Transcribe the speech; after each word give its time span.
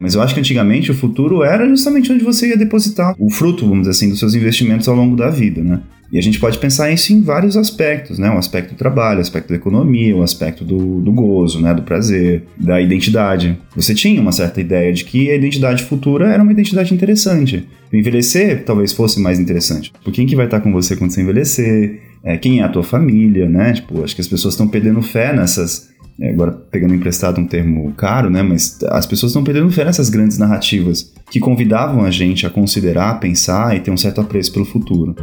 Mas 0.00 0.14
eu 0.14 0.22
acho 0.22 0.32
que 0.32 0.40
antigamente 0.40 0.92
o 0.92 0.94
futuro 0.94 1.42
era 1.42 1.68
justamente 1.68 2.12
onde 2.12 2.22
você 2.22 2.50
ia 2.50 2.56
depositar 2.56 3.16
o 3.18 3.28
fruto, 3.30 3.66
vamos 3.66 3.80
dizer 3.80 3.90
assim, 3.90 4.08
dos 4.08 4.20
seus 4.20 4.34
investimentos 4.34 4.86
ao 4.86 4.94
longo 4.94 5.16
da 5.16 5.28
vida, 5.28 5.60
né? 5.60 5.80
E 6.10 6.18
a 6.18 6.22
gente 6.22 6.38
pode 6.38 6.56
pensar 6.58 6.90
isso 6.90 7.12
em 7.12 7.20
vários 7.20 7.56
aspectos, 7.56 8.18
né? 8.18 8.30
O 8.30 8.38
aspecto 8.38 8.74
do 8.74 8.78
trabalho, 8.78 9.18
o 9.18 9.20
aspecto 9.20 9.48
da 9.48 9.56
economia, 9.56 10.16
o 10.16 10.22
aspecto 10.22 10.64
do, 10.64 11.00
do 11.00 11.12
gozo, 11.12 11.60
né? 11.60 11.74
Do 11.74 11.82
prazer, 11.82 12.44
da 12.56 12.80
identidade. 12.80 13.58
Você 13.74 13.92
tinha 13.92 14.20
uma 14.20 14.32
certa 14.32 14.60
ideia 14.60 14.92
de 14.92 15.04
que 15.04 15.30
a 15.30 15.34
identidade 15.34 15.82
futura 15.82 16.32
era 16.32 16.42
uma 16.42 16.52
identidade 16.52 16.94
interessante. 16.94 17.68
Envelhecer 17.92 18.64
talvez 18.64 18.92
fosse 18.92 19.20
mais 19.20 19.38
interessante. 19.38 19.92
Por 20.02 20.12
quem 20.12 20.26
que 20.26 20.36
vai 20.36 20.46
estar 20.46 20.60
com 20.60 20.72
você 20.72 20.96
quando 20.96 21.10
você 21.10 21.20
envelhecer? 21.20 22.00
É, 22.24 22.36
quem 22.36 22.60
é 22.60 22.62
a 22.62 22.68
tua 22.68 22.82
família, 22.82 23.48
né? 23.48 23.74
Tipo, 23.74 24.02
acho 24.02 24.14
que 24.14 24.20
as 24.20 24.28
pessoas 24.28 24.54
estão 24.54 24.66
perdendo 24.66 25.02
fé 25.02 25.32
nessas 25.34 25.87
agora 26.20 26.50
pegando 26.50 26.94
emprestado 26.94 27.40
um 27.40 27.46
termo 27.46 27.92
caro, 27.92 28.28
né? 28.28 28.42
Mas 28.42 28.78
as 28.88 29.06
pessoas 29.06 29.30
estão 29.30 29.44
perdendo 29.44 29.70
fé 29.70 29.84
nessas 29.84 30.10
grandes 30.10 30.36
narrativas 30.36 31.12
que 31.30 31.38
convidavam 31.38 32.04
a 32.04 32.10
gente 32.10 32.46
a 32.46 32.50
considerar, 32.50 33.20
pensar 33.20 33.76
e 33.76 33.80
ter 33.80 33.90
um 33.90 33.96
certo 33.96 34.20
apreço 34.20 34.52
pelo 34.52 34.64
futuro. 34.64 35.14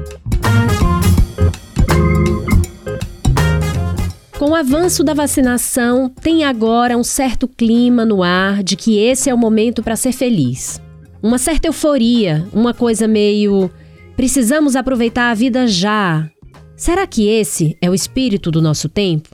Com 4.38 4.52
o 4.52 4.56
avanço 4.56 5.04
da 5.04 5.14
vacinação, 5.14 6.08
tem 6.22 6.44
agora 6.44 6.98
um 6.98 7.04
certo 7.04 7.48
clima 7.48 8.06
no 8.06 8.22
ar 8.22 8.64
de 8.64 8.76
que 8.76 9.00
esse 9.00 9.30
é 9.30 9.34
o 9.34 9.38
momento 9.38 9.82
para 9.82 9.96
ser 9.96 10.12
feliz. 10.12 10.82
Uma 11.22 11.38
certa 11.38 11.68
euforia, 11.68 12.48
uma 12.54 12.74
coisa 12.74 13.08
meio. 13.08 13.72
Precisamos 14.16 14.76
aproveitar 14.76 15.32
a 15.32 15.34
vida 15.34 15.68
já. 15.68 16.30
Será 16.78 17.08
que 17.08 17.28
esse 17.28 17.76
é 17.82 17.90
o 17.90 17.96
espírito 17.96 18.52
do 18.52 18.62
nosso 18.62 18.88
tempo? 18.88 19.30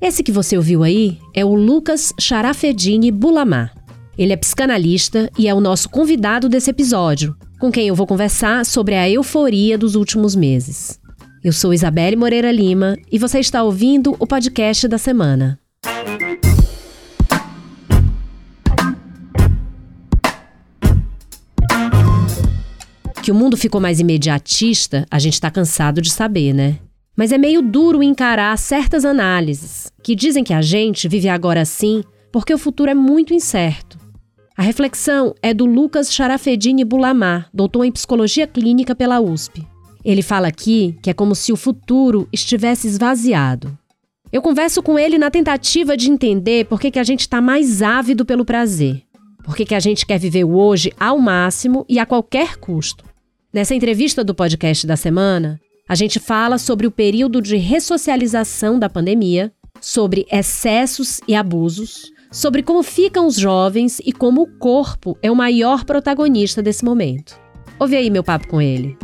Esse 0.00 0.22
que 0.22 0.30
você 0.30 0.56
ouviu 0.56 0.84
aí 0.84 1.18
é 1.34 1.44
o 1.44 1.56
Lucas 1.56 2.14
Charafedini 2.20 3.10
Bulamar. 3.10 3.74
Ele 4.16 4.32
é 4.32 4.36
psicanalista 4.36 5.28
e 5.36 5.48
é 5.48 5.54
o 5.54 5.60
nosso 5.60 5.88
convidado 5.88 6.48
desse 6.48 6.70
episódio, 6.70 7.36
com 7.58 7.70
quem 7.70 7.88
eu 7.88 7.96
vou 7.96 8.06
conversar 8.06 8.64
sobre 8.64 8.94
a 8.94 9.10
euforia 9.10 9.76
dos 9.76 9.96
últimos 9.96 10.36
meses. 10.36 11.00
Eu 11.42 11.52
sou 11.52 11.74
Isabelle 11.74 12.14
Moreira 12.14 12.52
Lima 12.52 12.96
e 13.10 13.18
você 13.18 13.40
está 13.40 13.64
ouvindo 13.64 14.14
o 14.20 14.26
podcast 14.26 14.86
da 14.86 14.98
semana. 14.98 15.58
Que 23.20 23.32
o 23.32 23.34
mundo 23.34 23.56
ficou 23.56 23.80
mais 23.80 23.98
imediatista, 23.98 25.04
a 25.10 25.18
gente 25.18 25.34
está 25.34 25.50
cansado 25.50 26.00
de 26.00 26.10
saber, 26.10 26.52
né? 26.52 26.78
Mas 27.18 27.32
é 27.32 27.36
meio 27.36 27.60
duro 27.60 28.00
encarar 28.00 28.56
certas 28.56 29.04
análises 29.04 29.90
que 30.04 30.14
dizem 30.14 30.44
que 30.44 30.54
a 30.54 30.62
gente 30.62 31.08
vive 31.08 31.28
agora 31.28 31.62
assim 31.62 32.04
porque 32.30 32.54
o 32.54 32.58
futuro 32.58 32.92
é 32.92 32.94
muito 32.94 33.34
incerto. 33.34 33.98
A 34.56 34.62
reflexão 34.62 35.34
é 35.42 35.52
do 35.52 35.66
Lucas 35.66 36.14
Charafedini 36.14 36.84
Bulamar, 36.84 37.48
doutor 37.52 37.84
em 37.84 37.90
psicologia 37.90 38.46
clínica 38.46 38.94
pela 38.94 39.18
USP. 39.20 39.66
Ele 40.04 40.22
fala 40.22 40.46
aqui 40.46 40.96
que 41.02 41.10
é 41.10 41.12
como 41.12 41.34
se 41.34 41.52
o 41.52 41.56
futuro 41.56 42.28
estivesse 42.32 42.86
esvaziado. 42.86 43.76
Eu 44.30 44.40
converso 44.40 44.80
com 44.80 44.96
ele 44.96 45.18
na 45.18 45.28
tentativa 45.28 45.96
de 45.96 46.08
entender 46.08 46.66
por 46.66 46.80
que, 46.80 46.88
que 46.88 47.00
a 47.00 47.04
gente 47.04 47.22
está 47.22 47.40
mais 47.40 47.82
ávido 47.82 48.24
pelo 48.24 48.44
prazer. 48.44 49.02
Por 49.42 49.56
que, 49.56 49.64
que 49.64 49.74
a 49.74 49.80
gente 49.80 50.06
quer 50.06 50.20
viver 50.20 50.44
o 50.44 50.56
hoje 50.56 50.92
ao 51.00 51.18
máximo 51.18 51.84
e 51.88 51.98
a 51.98 52.06
qualquer 52.06 52.58
custo. 52.58 53.04
Nessa 53.52 53.74
entrevista 53.74 54.22
do 54.22 54.36
podcast 54.36 54.86
da 54.86 54.94
semana, 54.94 55.58
a 55.88 55.94
gente 55.94 56.20
fala 56.20 56.58
sobre 56.58 56.86
o 56.86 56.90
período 56.90 57.40
de 57.40 57.56
ressocialização 57.56 58.78
da 58.78 58.90
pandemia, 58.90 59.50
sobre 59.80 60.26
excessos 60.30 61.18
e 61.26 61.34
abusos, 61.34 62.12
sobre 62.30 62.62
como 62.62 62.82
ficam 62.82 63.26
os 63.26 63.36
jovens 63.36 63.98
e 64.04 64.12
como 64.12 64.42
o 64.42 64.58
corpo 64.58 65.16
é 65.22 65.30
o 65.30 65.36
maior 65.36 65.86
protagonista 65.86 66.62
desse 66.62 66.84
momento. 66.84 67.40
Ouve 67.80 67.96
aí 67.96 68.10
meu 68.10 68.22
papo 68.22 68.48
com 68.48 68.60
ele. 68.60 68.98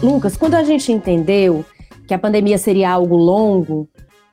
Lucas, 0.00 0.36
quando 0.36 0.54
a 0.54 0.62
gente 0.62 0.92
entendeu 0.92 1.64
que 2.06 2.14
a 2.14 2.18
pandemia 2.18 2.58
seria 2.58 2.90
algo 2.90 3.16
longo, 3.16 3.88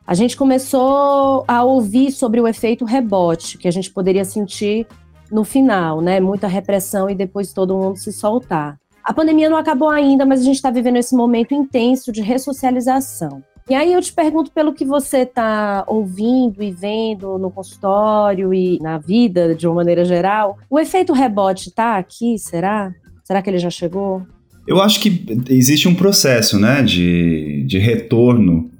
a 0.05 0.13
gente 0.13 0.37
começou 0.37 1.45
a 1.47 1.63
ouvir 1.63 2.11
sobre 2.11 2.39
o 2.39 2.47
efeito 2.47 2.85
rebote 2.85 3.57
que 3.57 3.67
a 3.67 3.71
gente 3.71 3.89
poderia 3.89 4.25
sentir 4.25 4.85
no 5.31 5.43
final, 5.43 6.01
né? 6.01 6.19
Muita 6.19 6.47
repressão 6.47 7.09
e 7.09 7.15
depois 7.15 7.53
todo 7.53 7.77
mundo 7.77 7.97
se 7.97 8.11
soltar. 8.11 8.77
A 9.03 9.13
pandemia 9.13 9.49
não 9.49 9.57
acabou 9.57 9.89
ainda, 9.89 10.25
mas 10.25 10.41
a 10.41 10.43
gente 10.43 10.55
está 10.55 10.69
vivendo 10.69 10.97
esse 10.97 11.15
momento 11.15 11.53
intenso 11.53 12.11
de 12.11 12.21
ressocialização. 12.21 13.43
E 13.69 13.73
aí 13.73 13.93
eu 13.93 14.01
te 14.01 14.11
pergunto 14.11 14.51
pelo 14.51 14.73
que 14.73 14.83
você 14.83 15.19
está 15.19 15.83
ouvindo 15.87 16.61
e 16.61 16.71
vendo 16.71 17.37
no 17.37 17.49
consultório 17.49 18.53
e 18.53 18.77
na 18.81 18.97
vida 18.97 19.55
de 19.55 19.67
uma 19.67 19.75
maneira 19.75 20.03
geral, 20.03 20.57
o 20.69 20.79
efeito 20.79 21.13
rebote 21.13 21.69
está 21.69 21.97
aqui, 21.97 22.37
será? 22.37 22.93
Será 23.23 23.41
que 23.41 23.49
ele 23.49 23.59
já 23.59 23.69
chegou? 23.69 24.23
Eu 24.67 24.81
acho 24.81 24.99
que 24.99 25.25
existe 25.49 25.87
um 25.87 25.95
processo, 25.95 26.59
né, 26.59 26.83
de, 26.83 27.63
de 27.65 27.77
retorno 27.77 28.70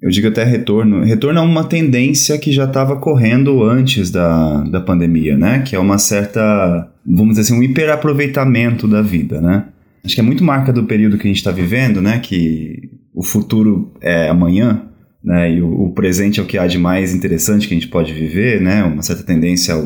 eu 0.00 0.10
digo 0.10 0.28
até 0.28 0.44
retorno. 0.44 1.04
Retorno 1.04 1.40
a 1.40 1.42
uma 1.42 1.64
tendência 1.64 2.38
que 2.38 2.52
já 2.52 2.64
estava 2.64 2.96
correndo 2.96 3.64
antes 3.64 4.10
da, 4.10 4.62
da 4.62 4.80
pandemia, 4.80 5.36
né? 5.36 5.62
Que 5.62 5.74
é 5.74 5.78
uma 5.78 5.98
certa, 5.98 6.88
vamos 7.04 7.36
dizer 7.36 7.40
assim, 7.42 7.58
um 7.58 7.62
hiperaproveitamento 7.62 8.86
da 8.86 9.02
vida, 9.02 9.40
né? 9.40 9.66
Acho 10.04 10.14
que 10.14 10.20
é 10.20 10.24
muito 10.24 10.44
marca 10.44 10.72
do 10.72 10.84
período 10.84 11.18
que 11.18 11.26
a 11.26 11.30
gente 11.30 11.38
está 11.38 11.50
vivendo, 11.50 12.00
né? 12.00 12.20
Que 12.20 12.90
o 13.12 13.24
futuro 13.24 13.92
é 14.00 14.28
amanhã, 14.28 14.84
né? 15.22 15.52
E 15.52 15.60
o, 15.60 15.86
o, 15.86 15.92
presente 15.92 16.38
é 16.38 16.42
o 16.42 16.46
que 16.46 16.56
há 16.56 16.68
de 16.68 16.78
mais 16.78 17.12
interessante 17.12 17.66
que 17.66 17.74
a 17.74 17.76
gente 17.76 17.88
pode 17.88 18.12
viver, 18.12 18.60
né? 18.60 18.84
Uma 18.84 19.02
certa 19.02 19.24
tendência 19.24 19.74
ao... 19.74 19.82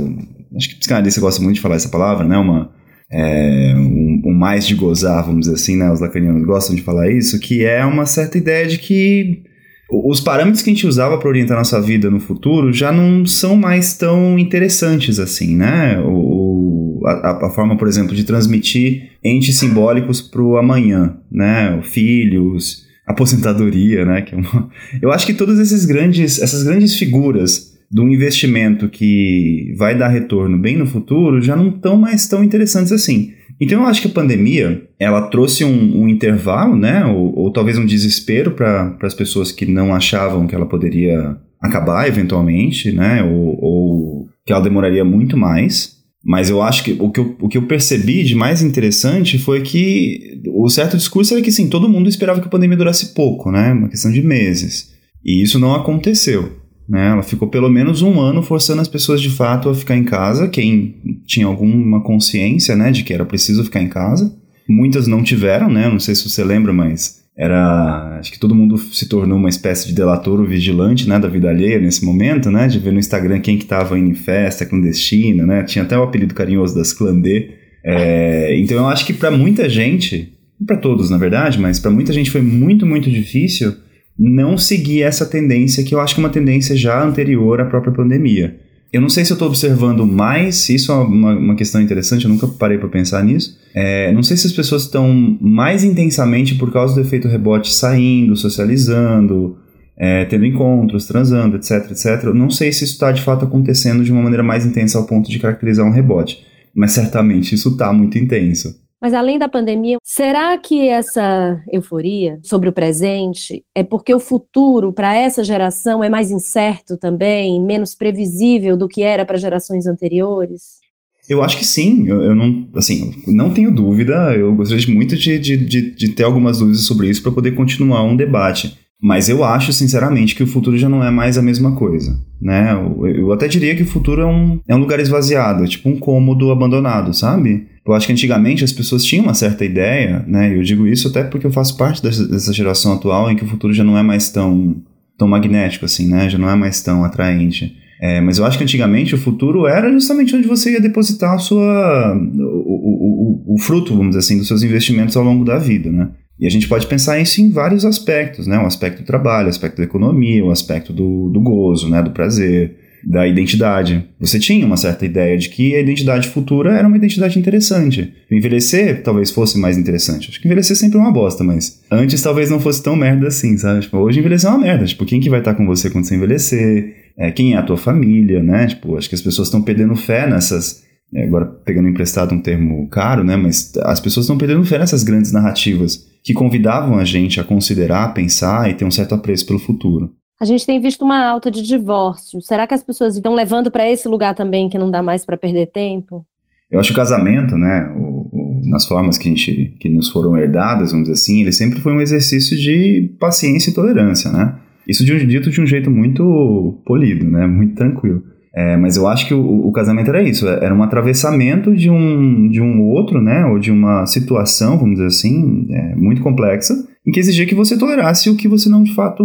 Acho 0.55 0.69
que 0.69 0.77
psicanalista 0.77 1.23
gosta 1.23 1.43
muito 1.43 1.55
de 1.55 1.62
falar 1.62 1.77
essa 1.77 1.89
palavra, 1.89 2.27
né? 2.27 2.37
Uma... 2.37 2.71
É, 3.11 3.75
um, 3.77 4.23
um 4.27 4.34
mais 4.34 4.67
de 4.67 4.75
gozar, 4.75 5.25
vamos 5.25 5.41
dizer 5.41 5.55
assim, 5.55 5.77
né? 5.77 5.91
Os 5.91 6.00
lacanianos 6.00 6.44
gostam 6.47 6.77
de 6.77 6.83
falar 6.83 7.11
isso, 7.11 7.41
que 7.41 7.65
é 7.65 7.84
uma 7.84 8.05
certa 8.05 8.37
ideia 8.37 8.67
de 8.67 8.79
que 8.79 9.43
os 9.92 10.20
parâmetros 10.20 10.62
que 10.62 10.70
a 10.70 10.72
gente 10.72 10.86
usava 10.86 11.19
para 11.19 11.28
orientar 11.28 11.56
nossa 11.56 11.80
vida 11.80 12.10
no 12.10 12.19
futuro 12.19 12.72
já 12.72 12.91
não 12.91 13.26
são 13.26 13.54
mais 13.56 13.94
tão 13.94 14.38
interessantes 14.38 15.19
assim, 15.19 15.54
né? 15.54 16.00
O, 16.00 17.03
a, 17.04 17.47
a 17.47 17.50
forma, 17.50 17.76
por 17.76 17.86
exemplo, 17.86 18.14
de 18.14 18.25
transmitir 18.25 19.10
entes 19.22 19.58
simbólicos 19.58 20.22
para 20.22 20.42
o 20.42 20.56
amanhã, 20.56 21.16
né? 21.31 21.81
Filhos, 21.82 22.86
aposentadoria, 23.06 24.04
né? 24.04 24.22
Que 24.22 24.34
é 24.34 24.38
uma... 24.38 24.70
Eu 25.00 25.12
acho 25.12 25.26
que 25.26 25.34
todas 25.34 25.58
esses 25.58 25.84
grandes, 25.84 26.41
essas 26.41 26.62
grandes 26.62 26.97
figuras 26.98 27.72
do 27.91 28.08
investimento 28.08 28.88
que 28.88 29.75
vai 29.76 29.97
dar 29.97 30.08
retorno 30.08 30.58
bem 30.58 30.78
no 30.78 30.86
futuro 30.86 31.42
já 31.42 31.54
não 31.54 31.69
estão 31.69 31.98
mais 31.98 32.26
tão 32.26 32.42
interessantes 32.42 32.91
assim. 32.91 33.32
Então 33.62 33.83
eu 33.83 33.87
acho 33.87 34.03
que 34.03 34.09
a 34.09 34.11
pandemia 34.11 34.83
ela 34.99 35.28
trouxe 35.28 35.65
um, 35.65 36.03
um 36.03 36.09
intervalo, 36.09 36.77
né, 36.77 37.06
ou, 37.06 37.33
ou, 37.39 37.53
talvez 37.53 37.78
um 37.78 37.87
desespero 37.87 38.50
para 38.50 38.97
as 39.03 39.15
pessoas 39.15 39.53
que 39.53 39.65
não 39.65 39.95
achavam 39.95 40.49
que 40.49 40.55
ela 40.55 40.67
poderia 40.67 41.37
acabar 41.61 42.09
eventualmente, 42.09 42.91
né, 42.91 43.23
ou, 43.23 43.65
ou 43.65 44.28
que 44.45 44.53
ela 44.53 44.61
demoraria 44.61 45.05
muito 45.05 45.37
mais. 45.37 45.97
Mas 46.25 46.50
eu 46.50 46.61
acho 46.61 46.83
que 46.83 46.97
o 46.99 47.09
que 47.09 47.21
eu, 47.21 47.37
o 47.41 47.49
que 47.49 47.56
eu 47.56 47.62
percebi 47.62 48.25
de 48.25 48.34
mais 48.34 48.62
interessante 48.62 49.39
foi 49.39 49.61
que 49.61 50.43
o 50.49 50.69
certo 50.69 50.97
discurso 50.97 51.33
era 51.33 51.43
que 51.43 51.53
sim, 51.53 51.69
todo 51.69 51.89
mundo 51.89 52.09
esperava 52.09 52.41
que 52.41 52.49
a 52.49 52.50
pandemia 52.50 52.77
durasse 52.77 53.15
pouco, 53.15 53.53
né, 53.53 53.73
uma 53.73 53.89
questão 53.89 54.11
de 54.11 54.23
meses. 54.23 54.91
E 55.25 55.41
isso 55.41 55.61
não 55.61 55.73
aconteceu. 55.73 56.62
Né? 56.88 57.09
Ela 57.09 57.22
ficou 57.22 57.48
pelo 57.48 57.70
menos 57.70 58.03
um 58.03 58.20
ano 58.20 58.43
forçando 58.43 58.81
as 58.81 58.88
pessoas 58.88 59.20
de 59.20 59.31
fato 59.31 59.69
a 59.69 59.75
ficar 59.75 59.97
em 59.97 60.04
casa, 60.04 60.48
quem 60.48 60.97
tinha 61.26 61.47
alguma 61.47 62.03
consciência 62.03 62.76
né, 62.76 62.91
de 62.91 63.04
que 63.04 63.12
era 63.12 63.25
preciso 63.25 63.65
ficar 63.65 63.81
em 63.81 63.88
casa. 63.88 64.34
Muitas 64.69 65.06
não 65.06 65.22
tiveram, 65.22 65.69
né? 65.69 65.88
Não 65.88 65.98
sei 65.98 66.15
se 66.15 66.28
você 66.28 66.44
lembra, 66.44 66.72
mas 66.72 67.22
era 67.37 68.19
acho 68.19 68.31
que 68.31 68.38
todo 68.38 68.54
mundo 68.54 68.76
se 68.76 69.09
tornou 69.09 69.38
uma 69.38 69.48
espécie 69.48 69.88
de 69.88 69.94
delator 69.94 70.38
ou 70.38 70.47
vigilante 70.47 71.09
né 71.09 71.19
da 71.19 71.28
vida 71.28 71.48
alheia 71.48 71.81
nesse 71.81 72.04
momento 72.04 72.50
né 72.50 72.69
de 72.69 72.78
ver 72.78 72.93
no 72.93 72.99
Instagram 72.99 73.40
quem 73.40 73.56
que 73.56 73.64
estava 73.64 73.99
indo 73.99 74.11
em 74.11 74.14
festa 74.14 74.67
clandestina 74.67 75.46
né 75.46 75.62
tinha 75.62 75.82
até 75.82 75.99
o 75.99 76.02
apelido 76.02 76.34
carinhoso 76.34 76.75
das 76.75 76.93
clandê 76.93 77.52
é, 77.82 78.55
então 78.58 78.76
eu 78.76 78.87
acho 78.87 79.06
que 79.06 79.14
para 79.14 79.31
muita 79.31 79.67
gente 79.67 80.34
para 80.67 80.76
todos 80.76 81.08
na 81.08 81.17
verdade 81.17 81.58
mas 81.58 81.79
para 81.79 81.90
muita 81.90 82.12
gente 82.12 82.31
foi 82.31 82.43
muito 82.43 82.84
muito 82.84 83.11
difícil 83.11 83.75
não 84.19 84.56
seguir 84.56 85.03
essa 85.03 85.26
tendência, 85.26 85.82
que 85.85 85.94
eu 85.94 86.00
acho 86.00 86.14
que 86.14 86.20
é 86.20 86.25
uma 86.25 86.31
tendência 86.31 86.76
já 86.76 87.03
anterior 87.03 87.61
à 87.61 87.64
própria 87.64 87.93
pandemia. 87.93 88.59
Eu 88.93 89.00
não 89.00 89.09
sei 89.09 89.25
se 89.25 89.32
eu 89.32 89.37
estou 89.37 89.49
observando 89.49 90.06
mais, 90.06 90.69
isso 90.69 90.93
é 90.93 90.94
uma, 90.94 91.35
uma, 91.35 91.55
questão 91.55 91.81
interessante, 91.81 92.26
eu 92.26 92.31
nunca 92.31 92.47
parei 92.47 92.76
para 92.76 92.91
pensar 92.91 93.25
nisso. 93.25 93.59
É, 93.75 94.12
não 94.12 94.23
sei 94.23 94.37
se 94.37 94.47
as 94.47 94.53
pessoas 94.53 94.82
estão 94.82 95.38
mais 95.41 95.82
intensamente 95.82 96.55
por 96.56 96.70
causa 96.70 96.94
do 96.94 97.00
efeito 97.00 97.26
rebote 97.26 97.73
saindo, 97.73 98.37
socializando, 98.37 99.56
é, 99.97 100.26
tendo 100.26 100.44
encontros, 100.44 101.06
transando, 101.06 101.56
etc, 101.56 101.91
etc. 101.91 102.35
Não 102.35 102.50
sei 102.50 102.70
se 102.70 102.85
isso 102.85 102.93
está 102.93 103.11
de 103.12 103.23
fato 103.23 103.47
acontecendo 103.47 104.05
de 104.05 104.12
uma 104.12 104.20
maneira 104.20 104.43
mais 104.43 104.67
intensa 104.67 104.99
ao 104.99 105.06
ponto 105.06 105.31
de 105.31 105.38
caracterizar 105.38 105.87
um 105.87 105.93
rebote, 105.93 106.44
mas 106.75 106.93
certamente 106.93 107.55
isso 107.55 107.70
está 107.70 107.91
muito 107.94 108.19
intenso. 108.19 108.81
Mas 109.02 109.14
além 109.14 109.37
da 109.37 109.49
pandemia, 109.49 109.96
será 110.04 110.56
que 110.56 110.88
essa 110.88 111.60
euforia 111.72 112.38
sobre 112.40 112.69
o 112.69 112.72
presente 112.72 113.64
é 113.75 113.82
porque 113.82 114.14
o 114.14 114.20
futuro 114.20 114.93
para 114.93 115.12
essa 115.12 115.43
geração 115.43 116.04
é 116.04 116.08
mais 116.08 116.31
incerto 116.31 116.96
também, 116.96 117.60
menos 117.60 117.96
previsível 117.96 118.76
do 118.76 118.87
que 118.87 119.02
era 119.02 119.26
para 119.26 119.37
gerações 119.38 119.88
anteriores? 119.88 120.81
Eu 121.28 121.43
acho 121.43 121.58
que 121.58 121.64
sim, 121.64 122.06
eu, 122.06 122.22
eu, 122.22 122.34
não, 122.34 122.69
assim, 122.76 123.12
não 123.26 123.50
tenho 123.50 123.75
dúvida, 123.75 124.37
eu 124.37 124.54
gostaria 124.54 124.94
muito 124.94 125.16
de, 125.16 125.37
de, 125.37 125.56
de, 125.56 125.94
de 125.96 126.08
ter 126.10 126.22
algumas 126.22 126.60
luzes 126.60 126.84
sobre 126.84 127.08
isso 127.08 127.25
para 127.25 127.32
poder 127.32 127.56
continuar 127.56 128.05
um 128.05 128.14
debate. 128.14 128.78
Mas 129.00 129.28
eu 129.28 129.43
acho, 129.43 129.72
sinceramente, 129.72 130.32
que 130.32 130.44
o 130.44 130.46
futuro 130.46 130.78
já 130.78 130.88
não 130.88 131.02
é 131.02 131.10
mais 131.10 131.37
a 131.37 131.43
mesma 131.43 131.75
coisa, 131.75 132.20
né? 132.40 132.72
Eu, 132.72 133.06
eu 133.08 133.32
até 133.32 133.48
diria 133.48 133.75
que 133.75 133.82
o 133.82 133.87
futuro 133.87 134.22
é 134.22 134.26
um, 134.26 134.60
é 134.69 134.76
um 134.76 134.78
lugar 134.78 135.00
esvaziado, 135.00 135.64
é 135.64 135.66
tipo 135.66 135.88
um 135.88 135.98
cômodo 135.98 136.52
abandonado, 136.52 137.12
sabe? 137.12 137.66
Eu 137.84 137.94
acho 137.94 138.06
que 138.06 138.12
antigamente 138.12 138.62
as 138.62 138.73
pessoas 138.73 139.05
tinham 139.05 139.25
uma 139.25 139.34
certa 139.34 139.64
ideia, 139.64 140.25
né? 140.26 140.56
Eu 140.56 140.62
digo 140.62 140.87
isso 140.87 141.08
até 141.08 141.25
porque 141.25 141.46
eu 141.46 141.50
faço 141.50 141.76
parte 141.76 142.02
dessa, 142.02 142.52
geração 142.52 142.93
atual 142.93 143.31
em 143.31 143.37
que 143.37 143.44
o 143.44 143.49
futuro 143.49 143.73
já 143.73 143.82
não 143.82 143.99
é 143.99 144.02
mais 144.02 144.31
tão, 144.31 144.76
tão 145.19 145.26
magnético, 145.26 145.84
assim, 145.84 146.08
né? 146.08 146.31
Já 146.31 146.38
não 146.38 146.49
é 146.49 146.55
mais 146.55 146.81
tão 146.81 147.05
atraente. 147.05 147.76
É, 148.00 148.20
mas 148.20 148.38
eu 148.38 148.44
acho 148.44 148.58
que 148.58 148.64
antigamente 148.64 149.14
o 149.14 149.19
futuro 149.19 149.67
era 149.67 149.90
justamente 149.90 150.34
onde 150.34 150.46
você 150.46 150.73
ia 150.73 150.81
depositar 150.81 151.34
a 151.34 151.38
sua, 151.38 152.14
o, 152.14 152.73
o, 152.73 153.44
o, 153.49 153.55
o 153.55 153.58
fruto, 153.58 153.94
vamos 153.96 154.11
dizer 154.11 154.20
assim, 154.20 154.38
dos 154.38 154.49
seus 154.49 154.62
investimentos 154.62 155.17
ao 155.17 155.25
longo 155.25 155.44
da 155.44 155.58
vida, 155.58 155.90
né? 155.90 156.08
E 156.38 156.46
a 156.46 156.50
gente 156.50 156.67
pode 156.67 156.87
pensar 156.88 157.20
isso 157.20 157.40
em 157.40 157.50
vários 157.50 157.84
aspectos, 157.84 158.46
né? 158.46 158.58
O 158.58 158.67
aspecto 158.67 159.02
do 159.02 159.06
trabalho, 159.06 159.46
o 159.46 159.50
aspecto 159.50 159.76
da 159.76 159.84
economia, 159.84 160.44
o 160.44 160.50
aspecto 160.50 160.93
do, 160.93 161.31
do 161.31 161.40
gozo, 161.40 161.88
né? 161.88 162.02
Do 162.02 162.11
prazer, 162.11 162.76
da 163.04 163.26
identidade. 163.26 164.04
Você 164.20 164.38
tinha 164.38 164.64
uma 164.64 164.76
certa 164.76 165.04
ideia 165.04 165.37
de 165.37 165.49
que 165.49 165.75
a 165.75 165.81
identidade 165.81 166.28
futura 166.28 166.72
era 166.72 166.87
uma 166.87 166.96
identidade 166.96 167.38
interessante. 167.38 168.12
Envelhecer 168.31 169.02
talvez 169.02 169.31
fosse 169.31 169.58
mais 169.58 169.76
interessante. 169.76 170.28
Acho 170.31 170.40
que 170.40 170.46
envelhecer 170.46 170.76
sempre 170.76 170.99
é 170.99 171.00
uma 171.00 171.12
bosta, 171.12 171.43
mas 171.43 171.81
antes 171.90 172.22
talvez 172.22 172.50
não 172.50 172.60
fosse 172.60 172.82
tão 172.82 172.96
merda 172.96 173.28
assim, 173.28 173.56
sabe? 173.58 173.81
Tipo, 173.81 173.99
hoje 173.99 174.20
envelhecer 174.20 174.49
é 174.49 174.52
uma 174.52 174.62
merda. 174.62 174.84
Tipo, 174.84 175.04
quem 175.04 175.20
que 175.20 175.31
vai 175.31 175.40
estar 175.40 175.54
com 175.54 175.66
você 175.66 175.90
quando 175.90 176.04
você 176.04 176.14
envelhecer? 176.14 176.96
É, 177.19 177.31
quem 177.31 177.54
é 177.54 177.56
a 177.56 177.62
tua 177.62 177.76
família, 177.76 178.43
né? 178.43 178.69
Tipo, 178.69 178.96
acho 178.96 179.08
que 179.08 179.14
as 179.14 179.20
pessoas 179.20 179.48
estão 179.48 179.62
perdendo 179.62 179.94
fé 179.94 180.26
nessas 180.26 180.82
é, 181.14 181.25
agora 181.25 181.44
pegando 181.44 181.88
emprestado 181.88 182.34
um 182.34 182.40
termo 182.40 182.88
caro, 182.88 183.22
né? 183.22 183.37
Mas 183.37 183.72
as 183.82 184.00
pessoas 184.00 184.25
estão 184.25 184.38
perdendo 184.38 184.64
fé 184.64 184.78
nessas 184.78 185.02
grandes 185.02 185.31
narrativas 185.31 186.06
que 186.25 186.32
convidavam 186.32 186.98
a 186.98 187.05
gente 187.05 187.38
a 187.38 187.44
considerar, 187.44 188.14
pensar 188.14 188.70
e 188.70 188.75
ter 188.75 188.84
um 188.84 188.90
certo 188.90 189.14
apreço 189.14 189.46
pelo 189.46 189.58
futuro. 189.58 190.10
A 190.43 190.44
gente 190.44 190.67
tem 190.67 190.81
visto 190.81 191.05
uma 191.05 191.25
alta 191.25 191.53
de 191.53 191.62
divórcio. 191.62 192.43
Será 192.43 192.67
que 192.67 192.75
as 192.75 192.83
pessoas 192.83 193.15
estão 193.15 193.33
levando 193.33 193.71
para 193.71 193.89
esse 193.89 194.09
lugar 194.09 194.35
também 194.35 194.69
que 194.69 194.77
não 194.77 194.91
dá 194.91 195.00
mais 195.00 195.25
para 195.25 195.37
perder 195.37 195.67
tempo? 195.67 196.27
Eu 196.69 196.81
acho 196.81 196.89
que 196.89 196.94
o 196.94 196.97
casamento, 196.97 197.56
né, 197.56 197.89
o, 197.97 198.29
o, 198.33 198.61
nas 198.65 198.85
formas 198.85 199.17
que, 199.17 199.29
a 199.29 199.31
gente, 199.31 199.77
que 199.79 199.89
nos 199.89 200.11
foram 200.11 200.37
herdadas, 200.37 200.91
vamos 200.91 201.06
dizer 201.06 201.12
assim, 201.12 201.43
ele 201.43 201.53
sempre 201.53 201.79
foi 201.79 201.93
um 201.93 202.00
exercício 202.00 202.56
de 202.56 203.15
paciência 203.21 203.71
e 203.71 203.73
tolerância, 203.73 204.33
né? 204.33 204.56
Isso 204.89 205.05
de 205.05 205.12
um, 205.12 205.19
dito 205.29 205.49
de 205.49 205.61
um 205.61 205.67
jeito 205.67 205.89
muito 205.93 206.83
polido, 206.85 207.25
né, 207.25 207.47
muito 207.47 207.77
tranquilo. 207.77 208.25
É, 208.53 208.77
mas 208.77 208.97
eu 208.97 209.06
acho 209.06 209.29
que 209.29 209.35
o, 209.35 209.69
o, 209.69 209.71
casamento 209.71 210.09
era 210.09 210.25
isso, 210.25 210.49
é, 210.49 210.65
era 210.65 210.75
um 210.75 210.83
atravessamento 210.83 211.73
de 211.73 211.89
um, 211.89 212.49
de 212.49 212.61
um 212.61 212.83
outro, 212.83 213.23
né, 213.23 213.47
ou 213.47 213.61
de 213.61 213.71
uma 213.71 214.06
situação, 214.06 214.77
vamos 214.77 214.97
dizer 214.97 215.06
assim, 215.06 215.69
é, 215.71 215.94
muito 215.94 216.21
complexa, 216.21 216.75
em 217.06 217.12
que 217.12 217.21
exigia 217.21 217.47
que 217.47 217.55
você 217.55 217.79
tolerasse 217.79 218.29
o 218.29 218.37
que 218.37 218.49
você 218.49 218.69
não 218.69 218.83
de 218.83 218.93
fato 218.93 219.25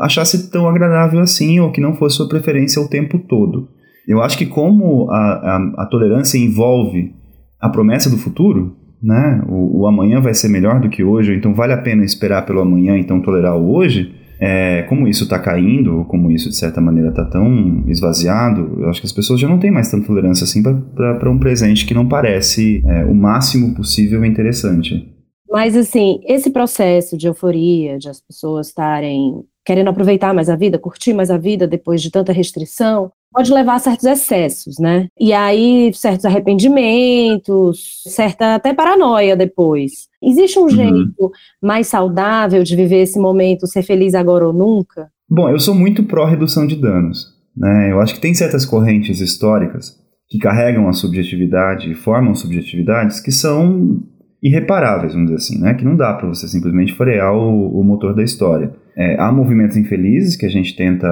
achasse 0.00 0.50
tão 0.50 0.68
agradável 0.68 1.20
assim, 1.20 1.60
ou 1.60 1.70
que 1.70 1.80
não 1.80 1.94
fosse 1.94 2.16
sua 2.16 2.28
preferência 2.28 2.80
o 2.80 2.88
tempo 2.88 3.18
todo. 3.18 3.68
Eu 4.06 4.20
acho 4.20 4.36
que 4.36 4.46
como 4.46 5.10
a, 5.10 5.16
a, 5.16 5.82
a 5.82 5.86
tolerância 5.86 6.38
envolve 6.38 7.14
a 7.60 7.68
promessa 7.68 8.10
do 8.10 8.18
futuro, 8.18 8.76
né, 9.02 9.42
o, 9.48 9.80
o 9.80 9.86
amanhã 9.86 10.20
vai 10.20 10.34
ser 10.34 10.48
melhor 10.48 10.80
do 10.80 10.88
que 10.88 11.02
hoje, 11.02 11.34
então 11.34 11.54
vale 11.54 11.72
a 11.72 11.78
pena 11.78 12.04
esperar 12.04 12.44
pelo 12.44 12.60
amanhã, 12.60 12.96
então 12.98 13.20
tolerar 13.20 13.56
o 13.56 13.74
hoje, 13.74 14.14
é, 14.40 14.82
como 14.82 15.06
isso 15.06 15.24
está 15.24 15.38
caindo, 15.38 16.04
como 16.06 16.30
isso 16.30 16.48
de 16.48 16.56
certa 16.56 16.80
maneira 16.80 17.10
está 17.10 17.24
tão 17.24 17.84
esvaziado, 17.88 18.78
eu 18.80 18.88
acho 18.88 19.00
que 19.00 19.06
as 19.06 19.12
pessoas 19.12 19.40
já 19.40 19.48
não 19.48 19.58
têm 19.58 19.70
mais 19.70 19.90
tanta 19.90 20.06
tolerância 20.06 20.44
assim 20.44 20.62
para 20.62 21.30
um 21.30 21.38
presente 21.38 21.86
que 21.86 21.94
não 21.94 22.06
parece 22.06 22.82
é, 22.86 23.04
o 23.04 23.14
máximo 23.14 23.74
possível 23.74 24.24
interessante. 24.24 25.08
Mas 25.50 25.76
assim, 25.76 26.18
esse 26.26 26.50
processo 26.50 27.16
de 27.16 27.26
euforia, 27.26 27.96
de 27.96 28.08
as 28.08 28.20
pessoas 28.20 28.68
estarem 28.68 29.44
querendo 29.64 29.88
aproveitar 29.88 30.34
mais 30.34 30.48
a 30.50 30.56
vida, 30.56 30.78
curtir 30.78 31.12
mais 31.12 31.30
a 31.30 31.38
vida 31.38 31.66
depois 31.66 32.02
de 32.02 32.10
tanta 32.10 32.32
restrição, 32.32 33.10
pode 33.32 33.52
levar 33.52 33.74
a 33.74 33.78
certos 33.78 34.04
excessos, 34.04 34.78
né? 34.78 35.08
E 35.18 35.32
aí, 35.32 35.92
certos 35.92 36.24
arrependimentos, 36.24 38.02
certa 38.06 38.54
até 38.54 38.72
paranoia 38.72 39.36
depois. 39.36 40.08
Existe 40.22 40.58
um 40.58 40.62
uhum. 40.62 40.68
jeito 40.70 41.32
mais 41.60 41.88
saudável 41.88 42.62
de 42.62 42.76
viver 42.76 43.02
esse 43.02 43.18
momento, 43.18 43.66
ser 43.66 43.82
feliz 43.82 44.14
agora 44.14 44.46
ou 44.46 44.52
nunca? 44.52 45.08
Bom, 45.28 45.48
eu 45.48 45.58
sou 45.58 45.74
muito 45.74 46.04
pró-redução 46.04 46.66
de 46.66 46.76
danos. 46.76 47.34
Né? 47.56 47.90
Eu 47.90 48.00
acho 48.00 48.14
que 48.14 48.20
tem 48.20 48.34
certas 48.34 48.64
correntes 48.64 49.20
históricas 49.20 49.96
que 50.28 50.38
carregam 50.38 50.88
a 50.88 50.92
subjetividade 50.92 51.90
e 51.90 51.94
formam 51.94 52.34
subjetividades 52.34 53.20
que 53.20 53.30
são 53.30 54.02
irreparáveis, 54.42 55.12
vamos 55.12 55.30
dizer 55.30 55.38
assim, 55.38 55.60
né? 55.60 55.74
Que 55.74 55.84
não 55.84 55.96
dá 55.96 56.12
para 56.12 56.28
você 56.28 56.46
simplesmente 56.46 56.92
frear 56.94 57.34
o, 57.34 57.80
o 57.80 57.82
motor 57.82 58.14
da 58.14 58.22
história. 58.22 58.74
É, 58.96 59.20
há 59.20 59.32
movimentos 59.32 59.76
infelizes 59.76 60.36
que 60.36 60.46
a 60.46 60.48
gente 60.48 60.76
tenta 60.76 61.08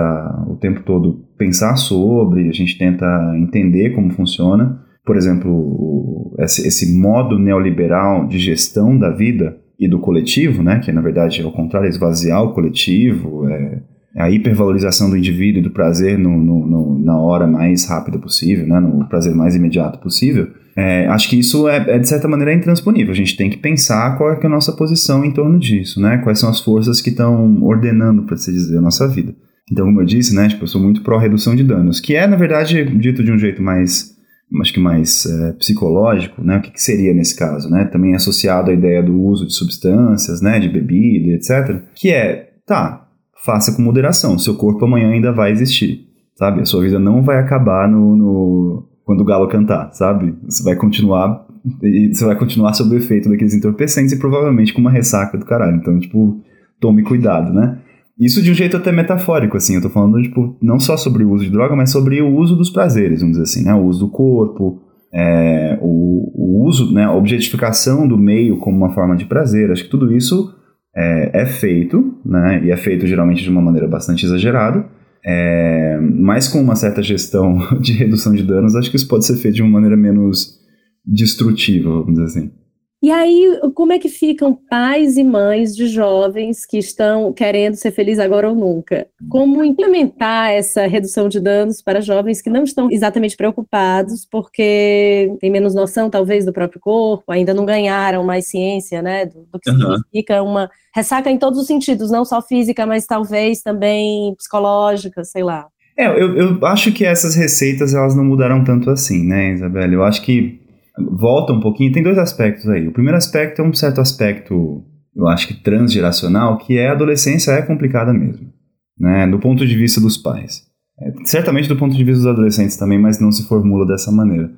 o 0.46 0.56
tempo 0.56 0.82
todo 0.82 1.24
pensar 1.36 1.76
sobre, 1.76 2.48
a 2.48 2.52
gente 2.52 2.78
tenta 2.78 3.06
entender 3.36 3.90
como 3.90 4.10
funciona. 4.10 4.80
Por 5.04 5.16
exemplo, 5.16 6.34
esse, 6.38 6.66
esse 6.66 6.96
modo 6.96 7.38
neoliberal 7.38 8.26
de 8.28 8.38
gestão 8.38 8.96
da 8.96 9.10
vida 9.10 9.56
e 9.78 9.88
do 9.88 9.98
coletivo, 9.98 10.62
né? 10.62 10.78
Que 10.78 10.92
na 10.92 11.00
verdade 11.00 11.42
é 11.42 11.44
o 11.44 11.50
contrário, 11.50 11.86
é 11.86 11.88
esvaziar 11.88 12.42
o 12.44 12.52
coletivo, 12.52 13.48
é, 13.48 13.82
é 14.14 14.22
a 14.22 14.30
hipervalorização 14.30 15.10
do 15.10 15.16
indivíduo 15.16 15.60
e 15.60 15.64
do 15.64 15.70
prazer 15.70 16.16
no, 16.16 16.38
no, 16.38 16.66
no, 16.66 16.98
na 17.00 17.18
hora 17.18 17.48
mais 17.48 17.84
rápida 17.88 18.16
possível, 18.16 18.64
né? 18.64 18.78
No 18.78 19.08
prazer 19.08 19.34
mais 19.34 19.56
imediato 19.56 19.98
possível 19.98 20.61
é, 20.76 21.06
acho 21.08 21.28
que 21.28 21.38
isso 21.38 21.68
é, 21.68 21.76
é, 21.76 21.98
de 21.98 22.08
certa 22.08 22.26
maneira, 22.26 22.54
intransponível. 22.54 23.12
A 23.12 23.16
gente 23.16 23.36
tem 23.36 23.50
que 23.50 23.58
pensar 23.58 24.16
qual 24.16 24.32
é, 24.32 24.38
é 24.40 24.46
a 24.46 24.48
nossa 24.48 24.72
posição 24.72 25.24
em 25.24 25.32
torno 25.32 25.58
disso, 25.58 26.00
né? 26.00 26.18
Quais 26.18 26.38
são 26.38 26.48
as 26.48 26.60
forças 26.60 27.00
que 27.00 27.10
estão 27.10 27.62
ordenando, 27.62 28.22
para 28.22 28.36
se 28.36 28.52
dizer, 28.52 28.78
a 28.78 28.80
nossa 28.80 29.06
vida. 29.06 29.34
Então, 29.70 29.86
como 29.86 30.00
eu 30.00 30.06
disse, 30.06 30.34
né? 30.34 30.48
Tipo, 30.48 30.64
eu 30.64 30.68
sou 30.68 30.80
muito 30.80 31.02
pró-redução 31.02 31.54
de 31.54 31.62
danos, 31.62 32.00
que 32.00 32.14
é, 32.14 32.26
na 32.26 32.36
verdade, 32.36 32.84
dito 32.96 33.22
de 33.22 33.30
um 33.30 33.38
jeito 33.38 33.62
mais, 33.62 34.16
acho 34.60 34.72
que 34.72 34.80
mais 34.80 35.26
é, 35.26 35.52
psicológico, 35.52 36.42
né? 36.42 36.56
O 36.56 36.62
que, 36.62 36.70
que, 36.70 36.82
seria 36.82 37.12
nesse 37.12 37.36
caso, 37.36 37.70
né? 37.70 37.84
Também 37.84 38.14
associado 38.14 38.70
à 38.70 38.74
ideia 38.74 39.02
do 39.02 39.20
uso 39.20 39.46
de 39.46 39.54
substâncias, 39.54 40.40
né? 40.40 40.58
De 40.58 40.70
bebida, 40.70 41.32
etc. 41.32 41.82
Que 41.94 42.10
é, 42.10 42.50
tá, 42.66 43.08
faça 43.44 43.76
com 43.76 43.82
moderação. 43.82 44.38
Seu 44.38 44.54
corpo 44.54 44.86
amanhã 44.86 45.10
ainda 45.10 45.32
vai 45.32 45.52
existir, 45.52 46.06
sabe? 46.34 46.62
A 46.62 46.64
sua 46.64 46.82
vida 46.82 46.98
não 46.98 47.22
vai 47.22 47.38
acabar 47.38 47.86
no, 47.88 48.16
no 48.16 48.91
quando 49.04 49.20
o 49.20 49.24
galo 49.24 49.48
cantar, 49.48 49.92
sabe? 49.92 50.34
Você 50.44 50.62
vai 50.62 50.76
continuar 50.76 51.46
e 51.82 52.12
você 52.12 52.24
vai 52.24 52.36
continuar 52.36 52.72
sob 52.74 52.94
o 52.94 52.98
efeito 52.98 53.28
daqueles 53.28 53.54
entorpecentes 53.54 54.12
e 54.12 54.18
provavelmente 54.18 54.72
com 54.72 54.80
uma 54.80 54.90
ressaca 54.90 55.38
do 55.38 55.44
caralho. 55.44 55.76
Então, 55.76 55.98
tipo, 55.98 56.40
tome 56.80 57.02
cuidado, 57.02 57.52
né? 57.52 57.78
Isso 58.18 58.42
de 58.42 58.50
um 58.50 58.54
jeito 58.54 58.76
até 58.76 58.92
metafórico, 58.92 59.56
assim. 59.56 59.76
Eu 59.76 59.82
tô 59.82 59.88
falando, 59.88 60.20
tipo, 60.22 60.56
não 60.60 60.78
só 60.78 60.96
sobre 60.96 61.24
o 61.24 61.30
uso 61.30 61.44
de 61.44 61.50
droga, 61.50 61.74
mas 61.74 61.90
sobre 61.90 62.20
o 62.20 62.36
uso 62.36 62.56
dos 62.56 62.70
prazeres, 62.70 63.20
vamos 63.20 63.36
dizer 63.36 63.44
assim, 63.44 63.64
né? 63.64 63.74
O 63.74 63.84
uso 63.84 64.00
do 64.00 64.10
corpo, 64.10 64.80
é, 65.12 65.78
o, 65.80 66.32
o, 66.34 66.66
uso, 66.66 66.92
né? 66.92 67.04
A 67.04 67.12
objetificação 67.12 68.06
do 68.06 68.18
meio 68.18 68.58
como 68.58 68.76
uma 68.76 68.92
forma 68.92 69.16
de 69.16 69.24
prazer. 69.24 69.70
Acho 69.70 69.84
que 69.84 69.90
tudo 69.90 70.14
isso 70.14 70.54
é, 70.94 71.42
é 71.42 71.46
feito, 71.46 72.14
né? 72.24 72.60
E 72.64 72.70
é 72.70 72.76
feito 72.76 73.06
geralmente 73.06 73.42
de 73.42 73.50
uma 73.50 73.62
maneira 73.62 73.88
bastante 73.88 74.24
exagerada. 74.26 74.84
É, 75.24 75.98
mas 76.00 76.48
com 76.48 76.60
uma 76.60 76.74
certa 76.74 77.02
gestão 77.02 77.58
de 77.80 77.92
redução 77.92 78.34
de 78.34 78.42
danos, 78.42 78.74
acho 78.74 78.90
que 78.90 78.96
isso 78.96 79.08
pode 79.08 79.24
ser 79.24 79.36
feito 79.36 79.54
de 79.56 79.62
uma 79.62 79.70
maneira 79.70 79.96
menos 79.96 80.60
destrutiva, 81.04 81.90
vamos 81.90 82.12
dizer 82.12 82.24
assim. 82.24 82.61
E 83.02 83.10
aí, 83.10 83.58
como 83.74 83.92
é 83.92 83.98
que 83.98 84.08
ficam 84.08 84.56
pais 84.70 85.16
e 85.16 85.24
mães 85.24 85.74
de 85.74 85.88
jovens 85.88 86.64
que 86.64 86.78
estão 86.78 87.32
querendo 87.32 87.74
ser 87.74 87.90
felizes 87.90 88.20
agora 88.20 88.48
ou 88.48 88.54
nunca? 88.54 89.08
Como 89.28 89.64
implementar 89.64 90.50
essa 90.52 90.86
redução 90.86 91.28
de 91.28 91.40
danos 91.40 91.82
para 91.82 92.00
jovens 92.00 92.40
que 92.40 92.48
não 92.48 92.62
estão 92.62 92.88
exatamente 92.88 93.36
preocupados, 93.36 94.24
porque 94.30 95.34
têm 95.40 95.50
menos 95.50 95.74
noção, 95.74 96.08
talvez, 96.08 96.44
do 96.44 96.52
próprio 96.52 96.80
corpo, 96.80 97.32
ainda 97.32 97.52
não 97.52 97.66
ganharam 97.66 98.22
mais 98.22 98.46
ciência, 98.46 99.02
né, 99.02 99.26
do, 99.26 99.48
do 99.52 99.58
que 99.58 99.68
uhum. 99.68 99.96
significa 99.96 100.40
uma 100.40 100.70
ressaca 100.94 101.28
em 101.28 101.38
todos 101.38 101.58
os 101.58 101.66
sentidos, 101.66 102.08
não 102.08 102.24
só 102.24 102.40
física, 102.40 102.86
mas 102.86 103.04
talvez 103.04 103.62
também 103.62 104.32
psicológica, 104.36 105.24
sei 105.24 105.42
lá. 105.42 105.66
É, 105.96 106.06
eu, 106.06 106.36
eu 106.36 106.66
acho 106.66 106.92
que 106.92 107.04
essas 107.04 107.34
receitas, 107.34 107.94
elas 107.94 108.14
não 108.14 108.24
mudaram 108.24 108.62
tanto 108.62 108.90
assim, 108.90 109.26
né, 109.26 109.54
Isabela? 109.54 109.92
Eu 109.92 110.04
acho 110.04 110.22
que 110.22 110.61
volta 110.98 111.52
um 111.52 111.60
pouquinho, 111.60 111.92
tem 111.92 112.02
dois 112.02 112.18
aspectos 112.18 112.68
aí. 112.68 112.86
O 112.86 112.92
primeiro 112.92 113.16
aspecto 113.16 113.62
é 113.62 113.64
um 113.64 113.72
certo 113.72 114.00
aspecto, 114.00 114.84
eu 115.14 115.26
acho 115.28 115.48
que 115.48 115.54
transgeracional, 115.54 116.58
que 116.58 116.78
é 116.78 116.88
a 116.88 116.92
adolescência 116.92 117.52
é 117.52 117.62
complicada 117.62 118.12
mesmo, 118.12 118.52
né, 118.98 119.26
do 119.26 119.38
ponto 119.38 119.66
de 119.66 119.76
vista 119.76 120.00
dos 120.00 120.16
pais. 120.16 120.62
É, 121.00 121.12
certamente 121.24 121.68
do 121.68 121.76
ponto 121.76 121.96
de 121.96 122.04
vista 122.04 122.22
dos 122.22 122.32
adolescentes 122.32 122.76
também, 122.76 122.98
mas 122.98 123.20
não 123.20 123.32
se 123.32 123.48
formula 123.48 123.86
dessa 123.86 124.12
maneira. 124.12 124.50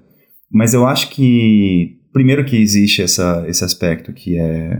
Mas 0.51 0.75
eu 0.75 0.87
acho 0.87 1.11
que 1.11 1.99
primeiro 2.13 2.45
que 2.45 2.57
existe 2.57 3.03
essa, 3.03 3.45
esse 3.49 3.65
aspecto 3.65 4.13
que 4.13 4.39
é 4.39 4.79